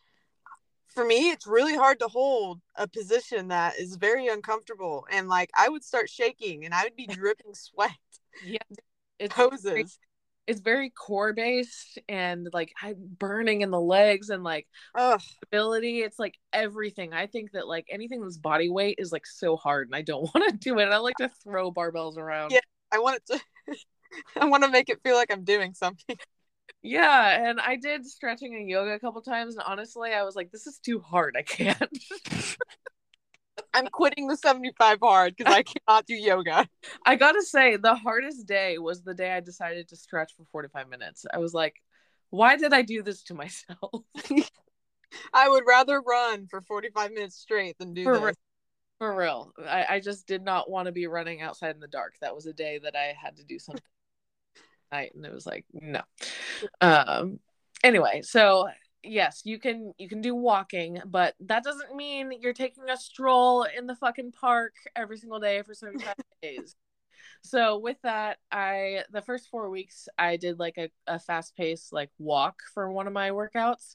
[0.97, 5.51] for me it's really hard to hold a position that is very uncomfortable and like
[5.55, 7.91] I would start shaking and I would be dripping sweat.
[8.45, 8.59] Yeah.
[9.19, 9.63] It's poses.
[9.65, 9.87] Very,
[10.47, 15.23] it's very core based and like I'm burning in the legs and like Ugh.
[15.45, 16.01] ability.
[16.01, 17.15] It's like everything.
[17.15, 20.21] I think that like anything that's body weight is like so hard and I don't
[20.35, 20.91] want to do it.
[20.91, 22.51] I like to throw barbells around.
[22.51, 22.61] Yeah.
[22.93, 23.41] I want it to
[24.39, 26.19] I want to make it feel like I'm doing something.
[26.83, 30.51] Yeah, and I did stretching and yoga a couple times, and honestly, I was like,
[30.53, 31.37] "This is too hard.
[31.37, 31.99] I can't."
[33.75, 36.69] I'm quitting the 75 hard because I cannot do yoga.
[37.05, 40.89] I gotta say, the hardest day was the day I decided to stretch for 45
[40.89, 41.27] minutes.
[41.33, 41.83] I was like,
[42.31, 44.05] "Why did I do this to myself?"
[45.35, 48.37] I would rather run for 45 minutes straight than do for this.
[48.99, 49.53] For real.
[49.67, 52.15] I, I just did not want to be running outside in the dark.
[52.21, 53.83] That was a day that I had to do something
[54.93, 56.03] night and it was like, no.
[56.81, 57.41] Um
[57.83, 58.69] anyway, so
[59.03, 63.65] yes, you can you can do walking, but that doesn't mean you're taking a stroll
[63.65, 66.77] in the fucking park every single day for 75 days.
[67.43, 71.93] So with that, I the first four weeks I did like a, a fast paced
[71.93, 73.95] like walk for one of my workouts.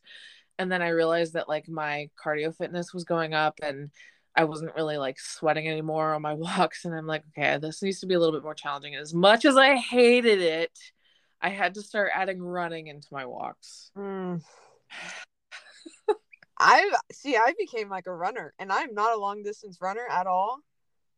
[0.58, 3.90] And then I realized that like my cardio fitness was going up and
[4.36, 6.86] I wasn't really like sweating anymore on my walks.
[6.86, 8.96] And I'm like, okay, this needs to be a little bit more challenging.
[8.96, 10.78] As much as I hated it,
[11.42, 13.92] I had to start adding running into my walks.
[13.98, 14.42] Mm.
[16.60, 17.36] I see.
[17.36, 20.60] I became like a runner, and I'm not a long distance runner at all.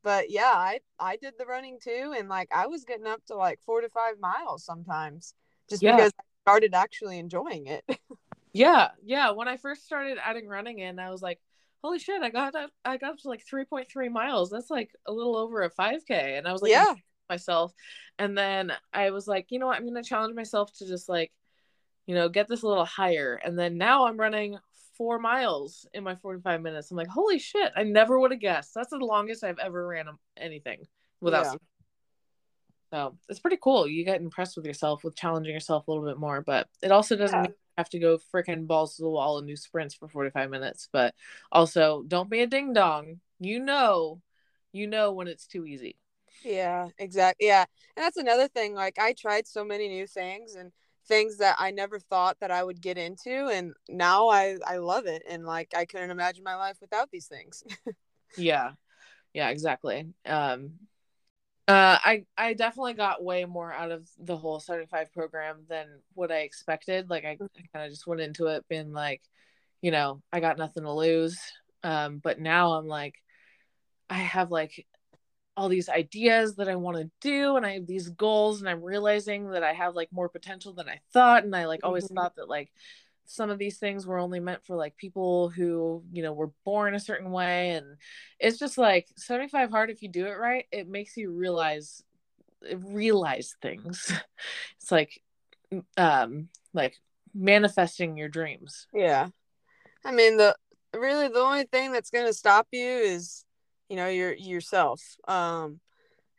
[0.01, 3.36] But yeah, I I did the running too, and like I was getting up to
[3.36, 5.34] like four to five miles sometimes,
[5.70, 5.97] just yeah.
[5.97, 7.84] because I started actually enjoying it.
[8.53, 9.32] yeah, yeah.
[9.32, 11.41] When I first started adding running in, I was like,
[11.84, 14.50] holy shit, I got up, I got up to like three point three miles.
[14.50, 16.94] That's like a little over a five k, and I was like, yeah,
[17.30, 17.74] myself.
[18.18, 21.32] And then I was like, you know what, I'm gonna challenge myself to just like
[22.06, 23.40] you know, get this a little higher.
[23.44, 24.58] And then now I'm running
[24.98, 26.92] four miles in my 45 minutes.
[26.92, 28.74] I'm like, holy shit, I never would have guessed.
[28.76, 30.08] That's the longest I've ever ran
[30.38, 30.86] anything
[31.22, 31.46] without.
[31.46, 31.56] Yeah.
[32.94, 33.88] So it's pretty cool.
[33.88, 37.16] You get impressed with yourself with challenging yourself a little bit more, but it also
[37.16, 37.41] doesn't yeah.
[37.41, 40.52] mean you have to go freaking balls to the wall and do sprints for 45
[40.52, 40.89] minutes.
[40.94, 41.16] But
[41.52, 43.20] also, don't be a ding dong.
[43.39, 44.22] You know,
[44.74, 45.98] you know when it's too easy.
[46.44, 47.48] Yeah, exactly.
[47.48, 47.66] Yeah.
[47.98, 48.76] And that's another thing.
[48.76, 50.72] Like, I tried so many new things and
[51.08, 55.06] things that I never thought that I would get into and now I I love
[55.06, 57.62] it and like I couldn't imagine my life without these things.
[58.38, 58.72] yeah.
[59.34, 60.14] Yeah, exactly.
[60.26, 60.76] Um
[61.68, 66.32] uh I I definitely got way more out of the whole 75 program than what
[66.32, 67.09] I expected.
[67.09, 69.22] Like I, I kind of just went into it being like,
[69.82, 71.39] you know, I got nothing to lose.
[71.84, 73.16] Um but now I'm like
[74.09, 74.86] I have like
[75.55, 78.84] all these ideas that I want to do and I have these goals and I'm
[78.84, 82.16] realizing that I have like more potential than I thought and I like always mm-hmm.
[82.16, 82.72] thought that like
[83.26, 86.93] some of these things were only meant for like people who you know were born
[86.93, 87.86] a certain way and
[88.39, 92.03] it's just like 75 hard if you do it right it makes you realize
[92.78, 94.11] realize things.
[94.82, 95.21] It's like
[95.97, 96.97] um like
[97.34, 98.88] manifesting your dreams.
[98.93, 99.30] Yeah.
[100.05, 100.55] I mean the
[100.93, 103.45] really the only thing that's going to stop you is
[103.89, 105.80] you know your yourself um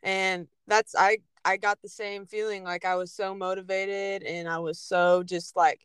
[0.03, 4.57] and that's i i got the same feeling like i was so motivated and i
[4.57, 5.81] was so just like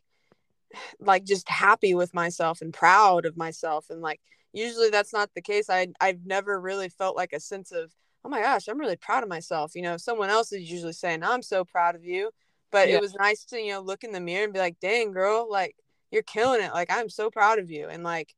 [0.99, 4.19] like just happy with myself and proud of myself and like
[4.53, 5.69] usually that's not the case.
[5.69, 7.91] I i've never really felt like a sense of
[8.23, 9.73] oh my gosh i'm really proud of myself.
[9.75, 12.31] You know someone else is usually saying i'm so proud of you
[12.71, 12.95] but yeah.
[12.95, 15.47] it was nice to you know look in the mirror and be like dang girl
[15.49, 15.75] like
[16.11, 16.73] you're killing it.
[16.73, 17.87] Like i'm so proud of you.
[17.87, 18.33] And like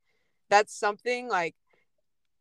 [0.50, 1.56] that's something like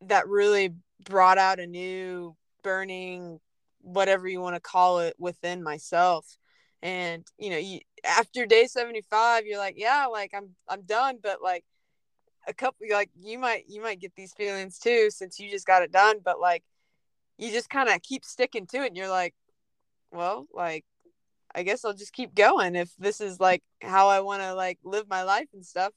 [0.03, 0.75] that really
[1.05, 3.41] brought out a new burning
[3.81, 6.37] whatever you want to call it within myself
[6.83, 11.43] and you know you, after day 75 you're like yeah like i'm i'm done but
[11.43, 11.65] like
[12.49, 15.83] a couple like you might you might get these feelings too since you just got
[15.83, 16.65] it done but like
[17.39, 19.35] you just kind of keep sticking to it and you're like
[20.11, 20.85] well like
[21.55, 24.79] i guess i'll just keep going if this is like how i want to like
[24.83, 25.93] live my life and stuff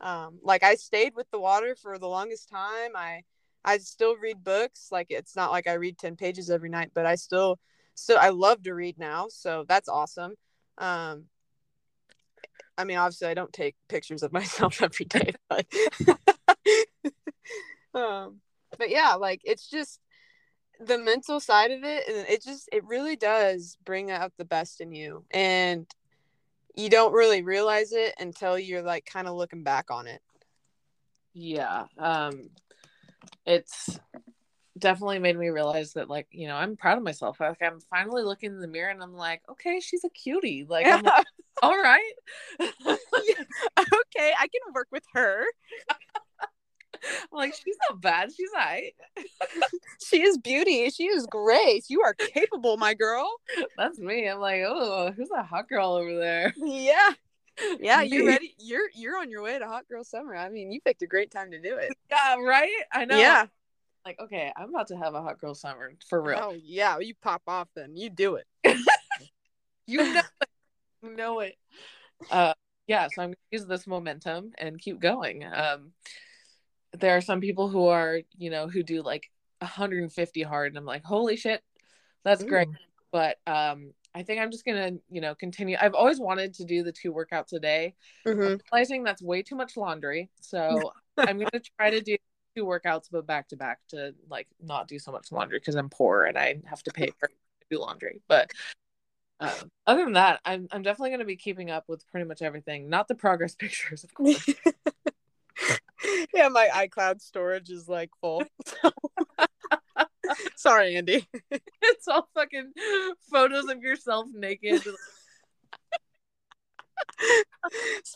[0.00, 3.20] um like i stayed with the water for the longest time i
[3.64, 4.88] I still read books.
[4.92, 7.58] Like it's not like I read 10 pages every night, but I still
[7.94, 9.28] still I love to read now.
[9.28, 10.34] So that's awesome.
[10.78, 11.24] Um
[12.76, 15.66] I mean obviously I don't take pictures of myself every day, but
[17.94, 18.40] um
[18.76, 20.00] but yeah, like it's just
[20.80, 24.80] the mental side of it and it just it really does bring out the best
[24.80, 25.86] in you and
[26.74, 30.20] you don't really realize it until you're like kind of looking back on it
[31.32, 32.50] yeah um
[33.46, 33.98] it's
[34.78, 38.22] definitely made me realize that like you know i'm proud of myself like i'm finally
[38.22, 41.24] looking in the mirror and i'm like okay she's a cutie like, like
[41.62, 42.12] all right
[42.60, 43.34] yeah.
[43.78, 45.44] okay i can work with her
[47.06, 48.92] I'm like she's not bad she's right
[50.08, 53.30] she is beauty she is grace you are capable my girl
[53.76, 57.10] that's me i'm like oh who's that hot girl over there yeah
[57.78, 58.54] yeah, you're ready.
[58.58, 60.34] You're you're on your way to hot girl summer.
[60.34, 61.92] I mean, you picked a great time to do it.
[62.10, 62.82] Yeah, right.
[62.92, 63.16] I know.
[63.16, 63.46] Yeah.
[64.04, 66.38] Like, okay, I'm about to have a hot girl summer for real.
[66.42, 67.96] Oh yeah, you pop off then.
[67.96, 68.46] You do it.
[69.86, 70.48] you know it.
[71.02, 71.56] You know it.
[72.30, 72.54] Uh,
[72.86, 73.08] yeah.
[73.08, 75.44] So I'm gonna use this momentum and keep going.
[75.44, 75.92] Um,
[76.92, 79.30] there are some people who are, you know, who do like
[79.60, 81.62] 150 hard, and I'm like, holy shit,
[82.24, 82.48] that's Ooh.
[82.48, 82.68] great.
[83.10, 85.76] But um, I think I'm just gonna, you know, continue.
[85.80, 87.94] I've always wanted to do the two workouts a day.
[88.26, 88.56] Mm-hmm.
[88.72, 92.16] realizing that's way too much laundry, so I'm gonna try to do
[92.56, 95.88] two workouts but back to back to like not do so much laundry because I'm
[95.90, 97.28] poor and I have to pay for
[97.70, 98.20] do laundry.
[98.28, 98.50] But
[99.40, 99.52] Uh,
[99.86, 102.88] other than that, I'm I'm definitely going to be keeping up with pretty much everything.
[102.88, 104.48] Not the progress pictures, of course.
[106.34, 108.44] yeah, my iCloud storage is like full.
[110.56, 111.26] Sorry, Andy.
[111.82, 112.72] it's all fucking
[113.30, 114.82] photos of yourself naked.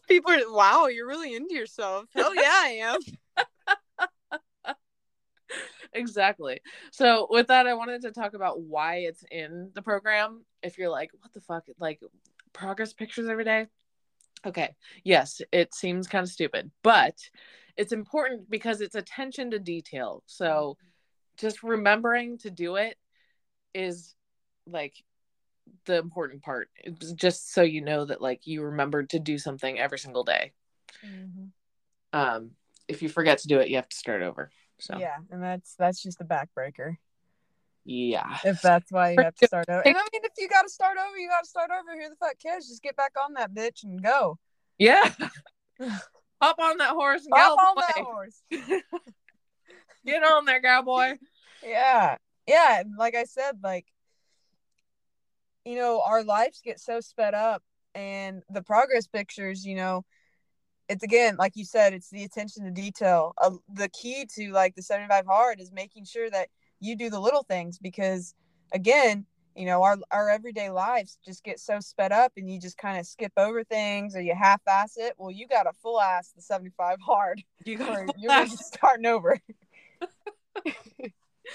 [0.09, 2.07] People are wow, you're really into yourself.
[2.14, 3.01] Hell yeah, I am.
[5.93, 6.61] Exactly.
[6.93, 10.45] So with that, I wanted to talk about why it's in the program.
[10.62, 12.01] If you're like, what the fuck, like
[12.53, 13.66] progress pictures every day.
[14.47, 14.74] Okay.
[15.05, 17.16] Yes, it seems kind of stupid, but
[17.76, 20.22] it's important because it's attention to detail.
[20.26, 20.76] So
[21.39, 22.97] just remembering to do it
[23.74, 24.14] is
[24.66, 24.95] like
[25.84, 29.78] the important part it's just so you know that like you remembered to do something
[29.78, 30.53] every single day
[31.05, 31.47] mm-hmm.
[32.18, 32.51] um
[32.89, 34.99] if you forget to do it you have to start over so.
[34.99, 36.97] Yeah and that's that's just a backbreaker.
[37.85, 38.37] Yeah.
[38.45, 40.68] If that's why you have to start over and i mean if you got to
[40.68, 41.95] start over you got to start over.
[41.95, 42.68] Here the fuck cares?
[42.68, 44.39] Just get back on that bitch and go.
[44.79, 45.11] Yeah.
[46.41, 48.43] Hop on that horse and hop on that horse.
[50.07, 51.14] Get on there cowboy.
[51.64, 52.16] Yeah.
[52.47, 53.87] Yeah And like i said like
[55.64, 57.62] you know our lives get so sped up
[57.95, 60.05] and the progress pictures you know
[60.89, 64.74] it's again like you said it's the attention to detail uh, the key to like
[64.74, 66.49] the 75 hard is making sure that
[66.80, 68.34] you do the little things because
[68.72, 72.78] again you know our, our everyday lives just get so sped up and you just
[72.78, 76.32] kind of skip over things or you half-ass it well you got a full ass
[76.34, 79.39] the 75 hard you got you're starting over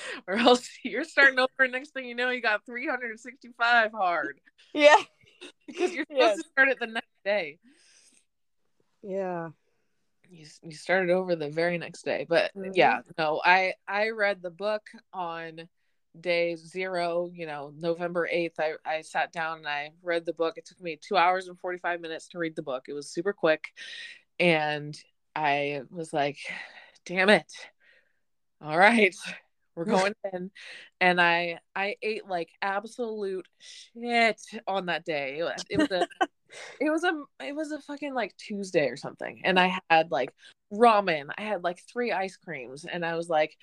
[0.27, 1.67] or else you're starting over.
[1.67, 4.39] Next thing you know, you got 365 hard.
[4.73, 4.95] Yeah,
[5.67, 6.37] because you're supposed yes.
[6.37, 7.59] to start it the next day.
[9.03, 9.49] Yeah,
[10.29, 12.25] you you started over the very next day.
[12.27, 12.71] But mm-hmm.
[12.73, 14.83] yeah, no, I I read the book
[15.13, 15.67] on
[16.19, 17.29] day zero.
[17.33, 18.59] You know, November 8th.
[18.59, 20.57] I I sat down and I read the book.
[20.57, 22.85] It took me two hours and 45 minutes to read the book.
[22.87, 23.65] It was super quick,
[24.39, 24.97] and
[25.35, 26.37] I was like,
[27.05, 27.51] damn it.
[28.61, 29.15] All right,
[29.75, 30.51] we're going in
[31.01, 36.07] and i i ate like absolute shit on that day it was, it was a
[36.79, 40.33] it was a it was a fucking like tuesday or something and i had like
[40.71, 41.29] ramen.
[41.37, 43.55] I had like three ice creams and i was like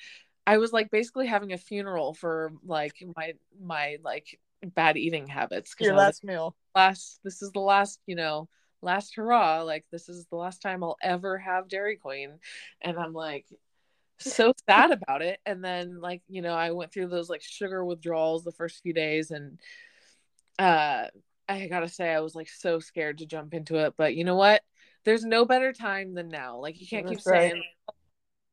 [0.47, 5.74] i was like basically having a funeral for like my my like bad eating habits
[5.80, 6.55] your last meal.
[6.74, 8.49] last this is the last you know
[8.82, 12.38] last hurrah like this is the last time i'll ever have dairy queen
[12.80, 13.47] and i'm like
[14.20, 15.41] so sad about it.
[15.47, 18.93] And then like you know i went through those like sugar withdrawals the first few
[18.93, 19.59] days and
[20.59, 21.07] uh
[21.51, 24.36] i gotta say i was like so scared to jump into it but you know
[24.36, 24.62] what
[25.05, 27.53] there's no better time than now like you can't That's keep right.
[27.53, 27.62] saying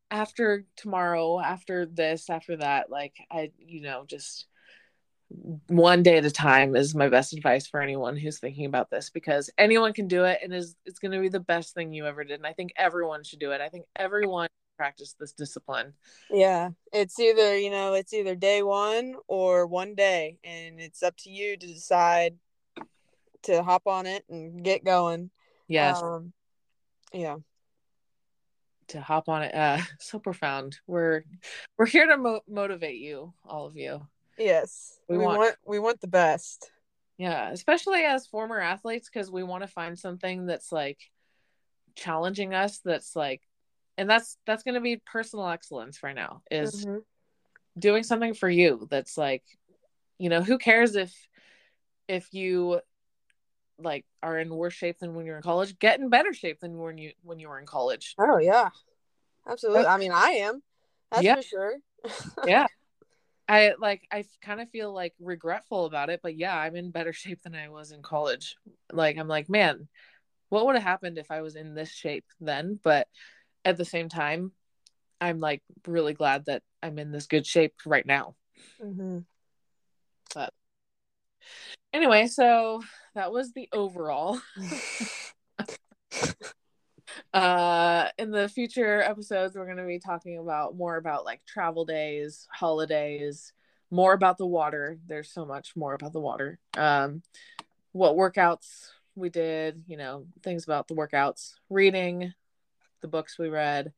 [0.09, 4.45] after tomorrow after this after that like i you know just
[5.67, 9.09] one day at a time is my best advice for anyone who's thinking about this
[9.09, 12.05] because anyone can do it and is it's going to be the best thing you
[12.05, 15.93] ever did and i think everyone should do it i think everyone practice this discipline.
[16.29, 16.69] Yeah.
[16.93, 20.37] It's either, you know, it's either day one or one day.
[20.43, 22.35] And it's up to you to decide
[23.47, 25.29] to hop on it and get going.
[25.67, 26.01] Yes.
[26.01, 26.31] Um,
[27.11, 27.37] yeah.
[28.89, 29.53] To hop on it.
[29.53, 30.79] Uh so profound.
[30.87, 31.23] We're
[31.77, 34.07] we're here to mo- motivate you, all of you.
[34.37, 34.97] Yes.
[35.09, 36.71] We, we want, want we want the best.
[37.17, 40.99] Yeah, especially as former athletes because we want to find something that's like
[41.95, 43.41] challenging us that's like
[43.97, 46.99] and that's that's going to be personal excellence right now is mm-hmm.
[47.77, 49.43] doing something for you that's like
[50.19, 51.11] you know who cares if
[52.07, 52.79] if you
[53.79, 56.77] like are in worse shape than when you're in college get in better shape than
[56.77, 58.15] when you when you were in college.
[58.17, 58.69] Oh yeah.
[59.47, 59.85] Absolutely.
[59.85, 60.61] I mean i am.
[61.11, 61.35] That's yeah.
[61.35, 61.73] for sure.
[62.47, 62.67] Yeah.
[63.49, 67.13] I like i kind of feel like regretful about it but yeah i'm in better
[67.21, 68.55] shape than i was in college.
[68.91, 69.87] Like i'm like man
[70.49, 72.79] what would have happened if i was in this shape then?
[72.81, 73.07] But
[73.65, 74.53] at the same time,
[75.19, 78.35] I'm like really glad that I'm in this good shape right now.
[78.81, 79.19] Mm-hmm.
[80.33, 80.53] But
[81.97, 82.81] anyway, so
[83.15, 84.39] that was the overall.
[87.33, 91.83] uh in the future episodes we're going to be talking about more about like travel
[91.83, 93.53] days holidays
[93.89, 97.21] more about the water there's so much more about the water um
[97.91, 102.33] what workouts we did you know things about the workouts reading
[103.01, 103.93] the books we read,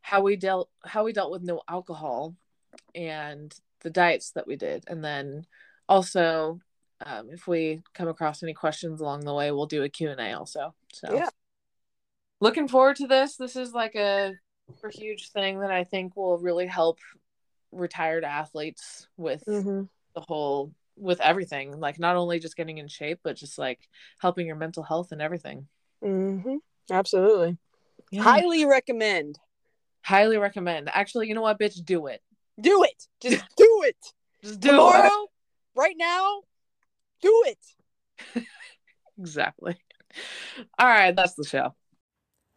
[0.00, 2.34] how we dealt how we dealt with no alcohol,
[2.94, 5.46] and the diets that we did, and then
[5.88, 6.60] also
[7.04, 10.20] um, if we come across any questions along the way, we'll do a Q and
[10.20, 10.74] A also.
[10.92, 11.28] So yeah,
[12.40, 13.36] looking forward to this.
[13.36, 14.32] This is like a
[14.68, 16.98] super huge thing that I think will really help
[17.70, 19.82] retired athletes with mm-hmm.
[20.14, 23.80] the whole with everything, like not only just getting in shape, but just like
[24.18, 25.66] helping your mental health and everything.
[26.04, 26.56] Mm-hmm.
[26.90, 27.56] Absolutely.
[28.10, 28.22] Yeah.
[28.22, 29.38] Highly recommend.
[30.02, 30.90] Highly recommend.
[30.92, 32.20] Actually, you know what, bitch, do it.
[32.60, 33.06] Do it.
[33.20, 33.96] Just do it.
[34.42, 35.30] just do Tomorrow, it.
[35.74, 36.42] Right now,
[37.22, 38.46] do it.
[39.18, 39.76] exactly.
[40.78, 41.74] All right, that's the show.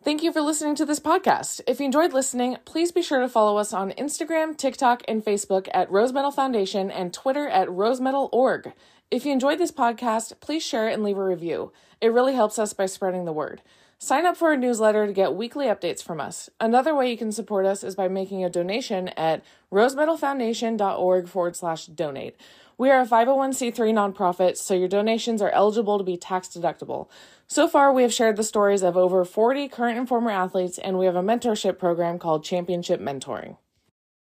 [0.03, 1.61] Thank you for listening to this podcast.
[1.66, 5.68] If you enjoyed listening, please be sure to follow us on Instagram, TikTok, and Facebook
[5.74, 8.74] at Rose Medal Foundation and Twitter at rosemedal.org.
[9.09, 11.72] If you enjoyed this podcast, please share it and leave a review.
[12.01, 13.63] It really helps us by spreading the word.
[13.97, 16.49] Sign up for our newsletter to get weekly updates from us.
[16.59, 21.86] Another way you can support us is by making a donation at rosemedalfoundation.org forward slash
[21.88, 22.36] donate.
[22.78, 27.07] We are a 501c3 nonprofit, so your donations are eligible to be tax deductible.
[27.47, 30.99] So far, we have shared the stories of over 40 current and former athletes, and
[30.99, 33.55] we have a mentorship program called Championship Mentoring.